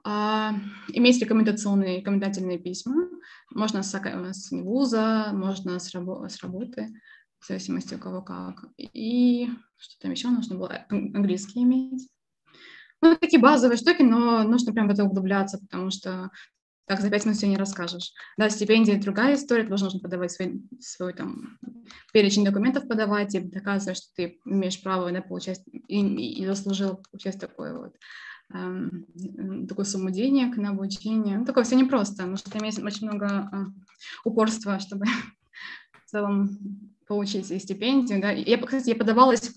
Uh, 0.06 0.54
иметь 0.92 1.20
рекомендационные, 1.20 1.98
рекомендательные 1.98 2.58
письма. 2.58 3.08
Можно 3.50 3.82
с, 3.82 3.92
с 3.92 4.50
вуза, 4.52 5.30
можно 5.32 5.78
с, 5.78 5.94
рабо- 5.94 6.28
с 6.28 6.40
работы, 6.42 6.88
в 7.40 7.46
зависимости 7.46 7.94
у 7.94 7.98
кого 7.98 8.22
как. 8.22 8.64
И 8.78 9.48
что 9.76 10.00
там 10.00 10.12
еще 10.12 10.28
нужно 10.28 10.56
было? 10.56 10.86
Английский 10.88 11.62
иметь. 11.62 12.08
Ну, 13.00 13.16
такие 13.16 13.40
базовые 13.40 13.76
штуки, 13.76 14.02
но 14.02 14.42
нужно 14.42 14.72
прям 14.72 14.88
в 14.88 14.90
это 14.90 15.04
углубляться, 15.04 15.58
потому 15.58 15.90
что 15.90 16.30
так 16.86 17.00
за 17.00 17.10
пять 17.10 17.26
минут 17.26 17.36
все 17.36 17.46
не 17.46 17.56
расскажешь. 17.56 18.12
Да, 18.38 18.48
стипендия– 18.48 19.00
другая 19.00 19.34
история, 19.34 19.68
тоже 19.68 19.84
нужно 19.84 20.00
подавать 20.00 20.32
свой, 20.32 20.62
свой 20.80 21.12
там, 21.12 21.58
перечень 22.12 22.44
документов 22.44 22.88
подавать 22.88 23.34
и 23.34 23.40
доказывать, 23.40 23.98
что 23.98 24.06
ты 24.16 24.40
имеешь 24.46 24.82
право 24.82 25.12
да, 25.12 25.20
получать 25.20 25.60
и, 25.66 26.00
и, 26.00 26.46
заслужил 26.46 27.02
получать 27.10 27.38
такое 27.38 27.76
вот 27.76 27.94
такую 28.50 29.84
сумму 29.84 30.10
денег 30.10 30.56
на 30.56 30.70
обучение. 30.70 31.38
Ну, 31.38 31.44
такое 31.44 31.64
все 31.64 31.76
непросто, 31.76 32.26
нужно 32.26 32.58
иметь 32.58 32.78
очень 32.78 33.06
много 33.06 33.50
э, 33.52 33.56
упорства, 34.24 34.78
чтобы 34.78 35.04
в 36.06 36.10
целом 36.10 36.58
получить 37.06 37.46
стипендию. 37.46 38.20
Да. 38.20 38.30
Я, 38.30 38.58
кстати, 38.58 38.90
я 38.90 38.96
подавалась 38.96 39.52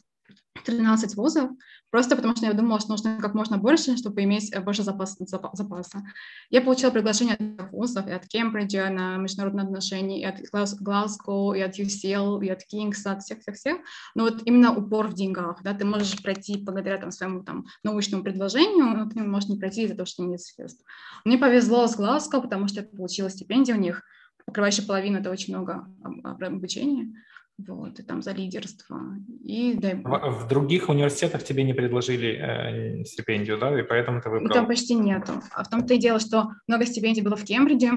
13 0.66 1.16
вузов, 1.16 1.52
просто 1.92 2.16
потому 2.16 2.36
что 2.36 2.46
я 2.46 2.54
думала, 2.54 2.80
что 2.80 2.92
нужно 2.92 3.18
как 3.22 3.34
можно 3.34 3.58
больше, 3.58 3.98
чтобы 3.98 4.24
иметь 4.24 4.52
э, 4.52 4.60
больше 4.62 4.84
запас, 4.84 5.18
запаса. 5.20 6.04
Я 6.50 6.62
получила 6.62 6.90
приглашение 6.90 7.36
от 7.36 7.72
вузов, 7.72 8.08
и 8.08 8.12
от 8.12 8.28
Кембриджа 8.28 8.90
на 8.90 9.18
международные 9.18 9.66
отношения, 9.66 10.22
и 10.22 10.26
от 10.26 10.42
Глазго, 10.82 11.54
и 11.54 11.62
от 11.62 11.78
UCL, 11.78 12.44
и 12.44 12.50
от 12.50 12.64
Кингса, 12.64 13.12
от 13.12 13.22
всех-всех-всех. 13.22 13.78
Но 14.16 14.24
вот 14.24 14.42
именно 14.46 14.76
упор 14.76 15.08
в 15.08 15.14
деньгах, 15.14 15.62
да, 15.64 15.74
ты 15.74 15.86
можешь 15.86 16.22
пройти 16.24 16.58
благодаря 16.58 16.98
там, 16.98 17.12
своему 17.12 17.44
там, 17.44 17.66
научному 17.84 18.24
предложению, 18.24 18.86
но 18.98 19.10
ты 19.10 19.22
можешь 19.22 19.50
не 19.50 19.58
пройти 19.58 19.84
из-за 19.84 19.96
того, 19.96 20.06
что 20.06 20.24
нет 20.24 20.42
средств. 20.42 20.84
Мне 21.26 21.38
повезло 21.38 21.88
с 21.88 21.96
Глазго, 21.96 22.42
потому 22.42 22.68
что 22.68 22.82
я 22.82 22.88
получила 22.88 23.30
стипендию 23.30 23.78
у 23.78 23.80
них, 23.80 24.04
покрывающая 24.46 24.86
половину, 24.86 25.20
это 25.20 25.30
очень 25.30 25.56
много 25.56 25.86
обучения 26.32 27.14
вот, 27.58 28.00
и 28.00 28.04
там 28.04 28.22
за 28.22 28.32
лидерство. 28.32 29.00
И 29.44 29.74
дай 29.74 29.96
бог. 29.96 30.22
В, 30.22 30.46
в 30.46 30.48
других 30.48 30.90
университетах 30.90 31.44
тебе 31.44 31.64
не 31.64 31.74
предложили 31.74 33.02
э, 33.02 33.06
стипендию, 33.06 33.60
да, 33.60 33.80
и 33.80 33.84
поэтому 33.84 34.22
ты 34.22 34.30
выбрал? 34.30 34.54
Там 34.54 34.68
почти 34.68 34.96
нету. 34.96 35.34
А 35.52 35.64
в 35.64 35.70
том-то 35.70 35.94
и 35.94 35.98
дело, 35.98 36.20
что 36.20 36.50
много 36.68 36.86
стипендий 36.86 37.22
было 37.22 37.36
в 37.36 37.44
Кембридже, 37.44 37.92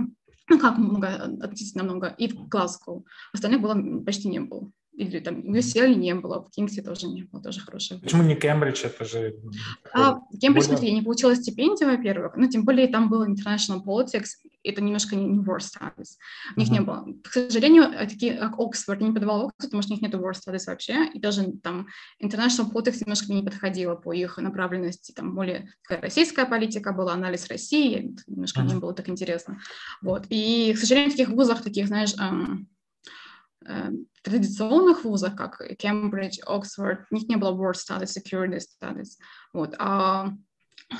ну 0.48 0.58
как 0.58 0.76
много, 0.78 1.08
относительно 1.42 1.84
много, 1.84 2.08
и 2.08 2.28
в 2.28 2.48
Глазго. 2.48 3.04
Остальных 3.32 3.60
было 3.60 4.02
почти 4.04 4.28
не 4.28 4.40
было 4.40 4.70
или 4.96 5.18
там 5.18 5.40
UCL 5.40 5.94
не 5.94 6.14
было, 6.14 6.42
в 6.42 6.50
Кингсе 6.50 6.82
тоже 6.82 7.06
не 7.08 7.24
было, 7.24 7.42
тоже 7.42 7.60
хорошее. 7.60 8.00
Почему 8.00 8.22
не 8.22 8.36
Кембридж? 8.36 8.84
Это 8.84 9.04
же... 9.04 9.34
А, 9.92 10.20
Кембридж, 10.40 10.64
более... 10.64 10.78
смотри, 10.78 10.92
не 10.92 11.02
получила 11.02 11.34
стипендию, 11.34 11.90
во-первых, 11.90 12.36
ну, 12.36 12.48
тем 12.48 12.64
более 12.64 12.86
там 12.88 13.08
был 13.08 13.26
International 13.26 13.82
Politics, 13.84 14.28
это 14.62 14.80
немножко 14.80 15.14
не 15.16 15.40
World 15.40 15.60
Studies. 15.60 16.16
У 16.56 16.60
них 16.60 16.68
uh-huh. 16.68 16.72
не 16.72 16.80
было. 16.80 17.06
К 17.22 17.32
сожалению, 17.32 17.92
такие 18.08 18.34
как 18.34 18.58
Оксфорд, 18.58 19.00
не 19.00 19.12
подавал 19.12 19.46
Оксфорд, 19.46 19.70
потому 19.70 19.82
что 19.82 19.92
у 19.92 19.96
них 19.96 20.02
нет 20.02 20.14
World 20.14 20.34
Studies 20.34 20.64
вообще, 20.66 21.10
и 21.12 21.20
даже 21.20 21.52
там 21.62 21.86
International 22.22 22.70
Politics 22.72 23.00
немножко 23.00 23.32
не 23.32 23.42
подходило 23.42 23.94
по 23.94 24.12
их 24.12 24.38
направленности, 24.38 25.12
там 25.12 25.34
более 25.34 25.68
такая 25.82 26.02
российская 26.02 26.46
политика 26.46 26.92
была, 26.92 27.12
анализ 27.12 27.48
России, 27.48 28.16
немножко 28.26 28.60
uh-huh. 28.60 28.68
не 28.68 28.74
было 28.76 28.94
так 28.94 29.08
интересно. 29.08 29.60
Вот. 30.02 30.26
И, 30.30 30.72
к 30.74 30.78
сожалению, 30.78 31.10
в 31.10 31.16
таких 31.16 31.28
вузах, 31.30 31.62
таких, 31.62 31.88
знаешь, 31.88 32.14
эм, 32.18 32.68
эм, 33.66 34.06
традиционных 34.22 35.04
вузах, 35.04 35.36
как 35.36 35.60
Кембридж, 35.78 36.38
Оксфорд, 36.46 37.06
у 37.10 37.14
них 37.14 37.28
не 37.28 37.36
было 37.36 37.54
World 37.54 37.74
Studies, 37.74 38.16
Security 38.16 38.58
Studies. 38.58 39.18
Вот. 39.52 39.74
А 39.78 40.32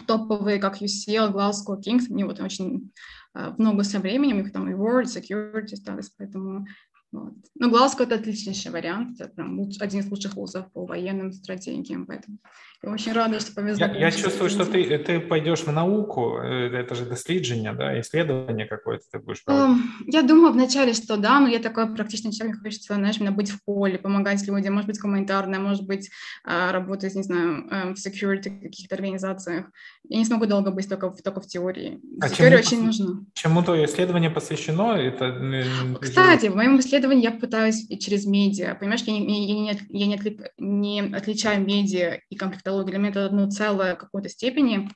топовые, 0.07 0.59
как 0.59 0.81
UCL, 0.81 1.33
Glasgow, 1.33 1.81
King's, 1.81 2.07
они 2.11 2.24
вот 2.24 2.40
очень 2.40 2.92
uh, 3.37 3.55
много 3.59 3.85
со 3.85 4.00
временем, 4.00 4.40
их 4.40 4.53
там 4.53 4.68
и 4.68 4.72
World, 4.72 5.05
Security 5.05 5.74
Studies, 5.74 6.09
поэтому 6.16 6.66
вот. 7.14 7.35
Но 7.55 7.70
Глазго– 7.70 8.05
это 8.05 8.16
отличнейший 8.16 8.72
вариант, 8.72 9.20
это 9.20 9.31
прям 9.31 9.61
один 9.81 10.00
из 10.00 10.11
лучших 10.11 10.35
вузов 10.35 10.70
по 10.72 10.85
военным 10.85 11.33
стратегиям, 11.33 12.07
поэтому 12.07 12.38
я 12.83 12.90
очень 12.92 13.12
рада, 13.12 13.40
что 13.40 13.55
повезло. 13.55 13.87
Я, 13.87 13.94
я 13.94 14.11
чувствую, 14.11 14.50
что 14.50 14.64
ты, 14.64 14.98
ты 14.98 15.20
пойдешь 15.20 15.61
в 15.61 15.72
науку, 15.72 16.38
э, 16.42 16.70
это 16.70 16.94
же 16.94 17.05
дослідження, 17.05 17.74
да, 17.74 18.00
исследование 18.00 18.66
какое-то 18.66 19.05
ты 19.12 19.18
будешь 19.24 19.44
проводить. 19.44 19.85
Я 20.07 20.22
думала 20.22 20.50
вначале, 20.50 20.92
что 20.92 21.16
да, 21.16 21.40
но 21.40 21.48
я 21.48 21.59
такой 21.59 21.94
практичный 21.94 22.33
человек, 22.33 22.61
хочется, 22.62 22.94
знаешь, 22.94 23.16
именно 23.16 23.33
быть 23.33 23.50
в 23.50 23.64
поле, 23.64 23.98
помогать 23.98 24.46
людям, 24.46 24.74
может 24.74 24.87
быть, 24.88 25.00
гуманитарная, 25.00 25.61
может 25.61 25.87
быть, 25.87 26.11
а, 26.44 26.72
работать, 26.72 27.14
не 27.14 27.22
знаю, 27.22 27.66
эм, 27.70 27.94
в 27.94 27.98
security 28.07 28.61
каких-то 28.61 28.96
организациях. 28.96 29.66
Я 30.09 30.18
не 30.18 30.24
смогу 30.24 30.46
долго 30.46 30.70
быть 30.70 30.88
только, 30.88 31.11
только 31.11 31.40
в 31.40 31.46
теории. 31.46 32.00
А 32.20 32.29
теория 32.29 32.59
очень 32.59 32.85
нужна. 32.85 33.20
Чему 33.33 33.62
то 33.62 33.85
исследование 33.85 34.31
посвящено? 34.31 34.96
Это... 34.96 35.96
Кстати, 36.00 36.48
в 36.48 36.57
моем 36.57 36.79
исследовании 36.79 37.04
исследование 37.05 37.25
я 37.25 37.38
пытаюсь 37.38 37.87
через 38.01 38.27
медиа. 38.27 38.75
Понимаешь, 38.75 39.03
я 39.03 39.12
не, 39.12 39.47
я 39.47 39.55
не, 39.55 39.81
я 39.90 40.07
не, 40.07 40.14
отли, 40.14 40.38
не 40.59 41.01
отличаю 41.01 41.64
медиа 41.64 42.21
и 42.29 42.37
конфликтологию. 42.37 42.90
Для 42.93 42.99
меня 42.99 43.11
это 43.11 43.27
одно 43.27 43.51
целое 43.51 43.95
в 43.95 43.99
какой-то 43.99 44.29
степени. 44.29 44.88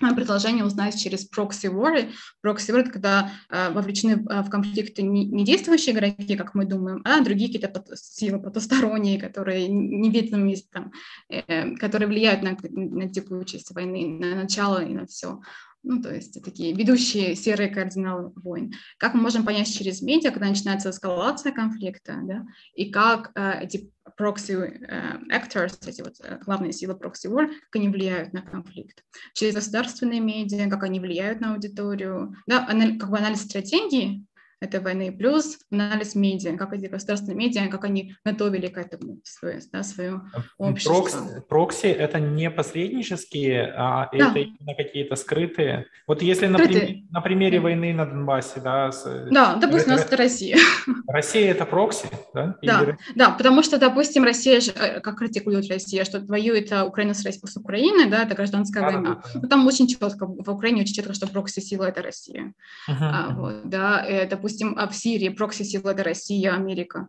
Мое 0.00 0.14
предложение 0.14 0.64
узнать 0.64 1.00
через 1.00 1.24
прокси 1.24 1.66
war. 1.66 2.10
Прокси 2.40 2.72
war— 2.72 2.80
это 2.80 2.90
когда 2.90 3.30
э, 3.48 3.70
вовлечены 3.70 4.24
э, 4.28 4.42
в 4.42 4.50
конфликты 4.50 5.02
не, 5.02 5.24
не 5.26 5.44
действующие 5.44 5.94
игроки, 5.94 6.36
как 6.36 6.54
мы 6.54 6.64
думаем, 6.64 7.00
а 7.04 7.22
другие 7.22 7.52
какие-то 7.52 7.84
силы 7.94 8.40
потусторонние, 8.40 9.20
которые 9.20 9.68
невидимые, 9.68 10.56
там, 10.72 10.92
э, 11.28 11.76
которые 11.76 12.08
влияют 12.08 12.42
на, 12.42 12.56
на 12.70 13.08
текучесть 13.08 13.72
войны, 13.72 14.18
на 14.18 14.34
начало 14.34 14.84
и 14.84 14.92
на 14.92 15.06
все 15.06 15.40
ну, 15.84 16.00
то 16.00 16.12
есть 16.12 16.42
такие 16.42 16.74
ведущие 16.74 17.36
серые 17.36 17.68
кардиналы 17.68 18.32
войн. 18.36 18.72
Как 18.98 19.14
мы 19.14 19.20
можем 19.20 19.44
понять 19.44 19.72
через 19.72 20.00
медиа, 20.02 20.30
когда 20.30 20.48
начинается 20.48 20.90
эскалация 20.90 21.52
конфликта, 21.52 22.18
да, 22.22 22.46
и 22.74 22.90
как 22.90 23.30
э, 23.34 23.60
эти 23.62 23.92
proxy 24.18 24.54
э, 24.54 25.18
actors, 25.30 25.76
эти 25.86 26.00
вот 26.00 26.14
э, 26.20 26.38
главные 26.44 26.72
силы 26.72 26.94
proxy 26.94 27.30
war, 27.30 27.46
как 27.46 27.76
они 27.76 27.90
влияют 27.90 28.32
на 28.32 28.42
конфликт. 28.42 29.04
Через 29.34 29.54
государственные 29.54 30.20
медиа, 30.20 30.68
как 30.70 30.82
они 30.82 31.00
влияют 31.00 31.40
на 31.40 31.52
аудиторию, 31.52 32.34
да, 32.46 32.66
анали, 32.66 32.96
как 32.98 33.10
бы 33.10 33.18
анализ 33.18 33.42
стратегии, 33.42 34.24
этой 34.64 34.80
войны, 34.80 35.12
плюс 35.16 35.58
анализ 35.70 36.14
медиа, 36.14 36.56
как 36.56 36.72
эти 36.72 36.86
государственные 36.86 37.36
медиа, 37.36 37.68
как 37.68 37.84
они 37.84 38.14
готовили 38.24 38.68
к 38.68 38.78
этому 38.78 39.20
свое, 39.24 39.60
да, 39.72 39.82
свое 39.82 40.20
общество. 40.58 40.94
Прокси, 40.94 41.18
прокси— 41.48 41.86
это 41.88 42.20
не 42.20 42.50
посреднические, 42.50 43.72
а 43.76 44.08
да. 44.12 44.30
это 44.30 44.38
именно 44.38 44.74
какие-то 44.76 45.16
скрытые. 45.16 45.86
Вот 46.06 46.22
если 46.22 46.46
на, 46.46 46.58
прим, 46.58 47.06
на 47.10 47.20
примере 47.20 47.60
войны 47.60 47.92
на 47.92 48.06
Донбассе, 48.06 48.60
да? 48.60 48.90
С, 48.92 49.04
да, 49.30 49.56
допустим, 49.56 49.92
у 49.92 49.96
нас 49.96 50.04
это 50.04 50.16
Россия. 50.16 50.58
Россия— 51.06 51.50
это 51.52 51.66
прокси, 51.66 52.08
да? 52.32 52.56
Да, 52.62 52.82
Или... 52.82 52.98
да, 53.14 53.30
потому 53.30 53.62
что, 53.62 53.78
допустим, 53.78 54.24
Россия 54.24 54.60
же, 54.60 54.72
э, 54.72 55.00
как 55.00 55.18
критикует 55.18 55.68
Россия, 55.68 56.04
что 56.04 56.20
воюет 56.20 56.72
э, 56.72 56.82
Украина 56.82 57.14
с, 57.14 57.22
с 57.22 57.56
Украиной, 57.56 58.10
да, 58.10 58.22
это 58.22 58.34
гражданская 58.34 58.82
да, 58.82 58.90
война. 58.90 59.14
Да, 59.14 59.20
да. 59.34 59.40
Ну, 59.42 59.48
там 59.48 59.66
очень 59.66 59.86
четко, 59.86 60.26
в 60.26 60.50
Украине 60.50 60.82
очень 60.82 60.94
четко, 60.94 61.14
что 61.14 61.26
прокси-сила— 61.26 61.84
это 61.88 62.02
Россия. 62.02 62.54
Uh-huh, 62.88 62.96
а. 63.00 63.34
Вот, 63.34 63.68
да, 63.68 64.04
э, 64.06 64.28
допустим, 64.28 64.53
допустим, 64.54 64.88
в 64.88 64.94
Сирии 64.94 65.28
прокси-сила 65.28 65.90
это 65.90 66.04
Россия, 66.04 66.54
Америка 66.54 67.08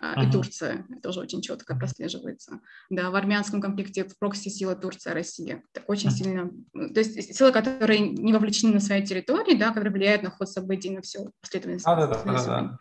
uh-huh. 0.00 0.28
и 0.28 0.32
Турция. 0.32 0.86
Это 0.90 1.00
тоже 1.00 1.20
очень 1.20 1.40
четко 1.42 1.74
прослеживается. 1.74 2.60
Да, 2.90 3.10
в 3.10 3.16
армянском 3.16 3.60
конфликте 3.60 4.06
прокси-сила 4.18 4.76
Турция, 4.76 5.14
Россия. 5.14 5.62
Это 5.72 5.84
очень 5.86 6.10
uh-huh. 6.10 6.12
сильно... 6.12 6.50
То 6.72 7.00
есть 7.00 7.34
силы, 7.34 7.52
которые 7.52 8.00
не 8.00 8.32
вовлечены 8.32 8.74
на 8.74 8.80
своей 8.80 9.04
территории, 9.04 9.56
да, 9.56 9.68
которые 9.68 9.92
влияют 9.92 10.22
на 10.22 10.30
ход 10.30 10.48
событий, 10.48 10.90
на 10.90 11.02
всю 11.02 11.32
последовательность. 11.40 11.84
Да, 11.84 11.96
да, 11.96 12.06
да, 12.06 12.22
да. 12.24 12.78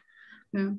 да. 0.53 0.77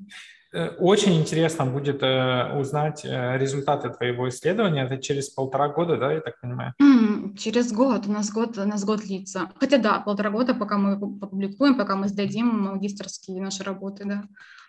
Э, 0.54 0.68
очень 0.78 1.20
интересно 1.20 1.66
будет 1.66 2.02
э, 2.02 2.56
узнать 2.56 3.04
э, 3.04 3.38
результаты 3.38 3.90
твоего 3.90 4.28
исследования. 4.28 4.84
Это 4.84 4.98
через 4.98 5.28
полтора 5.28 5.68
года, 5.68 5.96
да, 5.96 6.12
я 6.12 6.20
так 6.20 6.40
понимаю? 6.40 6.74
Mm, 6.80 7.36
через 7.36 7.72
год. 7.72 8.06
У 8.06 8.12
нас 8.12 8.30
год, 8.30 8.56
у 8.58 8.64
нас 8.64 8.84
год 8.84 9.00
длится. 9.00 9.50
Хотя 9.58 9.78
да, 9.78 9.98
полтора 9.98 10.30
года, 10.30 10.54
пока 10.54 10.78
мы 10.78 10.92
опубликуем, 10.92 11.76
пока 11.76 11.96
мы 11.96 12.06
сдадим 12.06 12.46
магистрские 12.46 13.42
наши 13.42 13.64
работы, 13.64 14.04
да. 14.04 14.22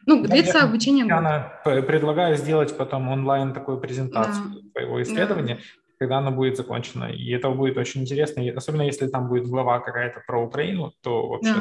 Ну, 0.07 0.23
да, 0.23 0.29
длится 0.29 0.57
я, 0.57 0.63
обучение 0.63 1.05
Я 1.05 1.81
предлагаю 1.83 2.35
сделать 2.35 2.75
потом 2.75 3.09
онлайн 3.09 3.53
такую 3.53 3.79
презентацию 3.79 4.45
да. 4.49 4.59
твоего 4.73 5.01
исследования. 5.03 5.55
Да 5.55 5.61
когда 5.97 6.17
оно 6.17 6.31
будет 6.31 6.57
закончено. 6.57 7.05
И 7.05 7.31
это 7.31 7.49
будет 7.51 7.77
очень 7.77 8.01
интересно, 8.01 8.43
особенно 8.53 8.81
если 8.81 9.07
там 9.07 9.29
будет 9.29 9.47
глава 9.47 9.79
какая-то 9.79 10.21
про 10.27 10.43
Украину, 10.43 10.91
то 11.01 11.25
вообще... 11.25 11.53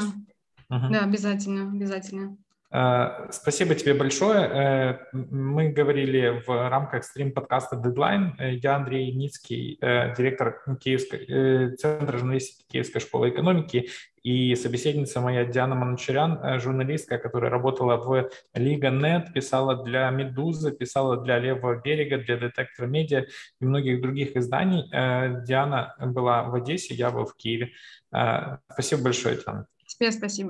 Да, 0.69 0.77
угу. 0.77 0.93
да 0.93 1.05
обязательно, 1.05 1.71
обязательно. 1.71 2.37
Э, 2.75 3.29
спасибо 3.31 3.75
тебе 3.75 3.95
большое. 3.95 4.41
Э, 4.41 4.99
мы 5.13 5.69
говорили 5.71 6.43
в 6.45 6.69
рамках 6.69 7.05
стрим-подкаста 7.05 7.77
Deadline. 7.77 8.33
Э, 8.39 8.55
я 8.55 8.77
Андрей 8.77 9.13
Ницкий, 9.13 9.79
директор 9.81 10.61
Киевской, 10.81 11.77
Центра 11.77 12.19
журналистики 12.19 12.65
Киевской 12.69 12.99
школы 12.99 13.31
экономики, 13.31 13.89
и 14.23 14.55
собеседница 14.57 15.21
моя 15.21 15.45
Диана 15.45 15.75
Манучарян, 15.75 16.59
журналистка, 16.59 17.19
которая 17.19 17.51
работала 17.51 17.97
в 17.97 18.31
Лига.нет, 18.55 19.33
писала 19.35 19.85
для 19.85 20.09
«Медузы», 20.11 20.73
писала 20.73 21.19
для 21.19 21.39
«Левого 21.39 21.81
берега», 21.81 22.17
для 22.17 22.39
«Детектора 22.39 22.87
медиа» 22.87 23.27
и 23.61 23.65
многих 23.67 24.01
других 24.01 24.35
изданий. 24.35 24.89
Диана 25.45 25.95
была 26.01 26.45
в 26.45 26.55
Одессе, 26.55 26.95
я 26.95 27.11
был 27.11 27.27
в 27.27 27.37
Киеве. 27.37 27.73
Спасибо 28.73 29.03
большое, 29.03 29.37
Диана. 29.37 29.67
Тебе 29.87 30.11
спасибо. 30.11 30.43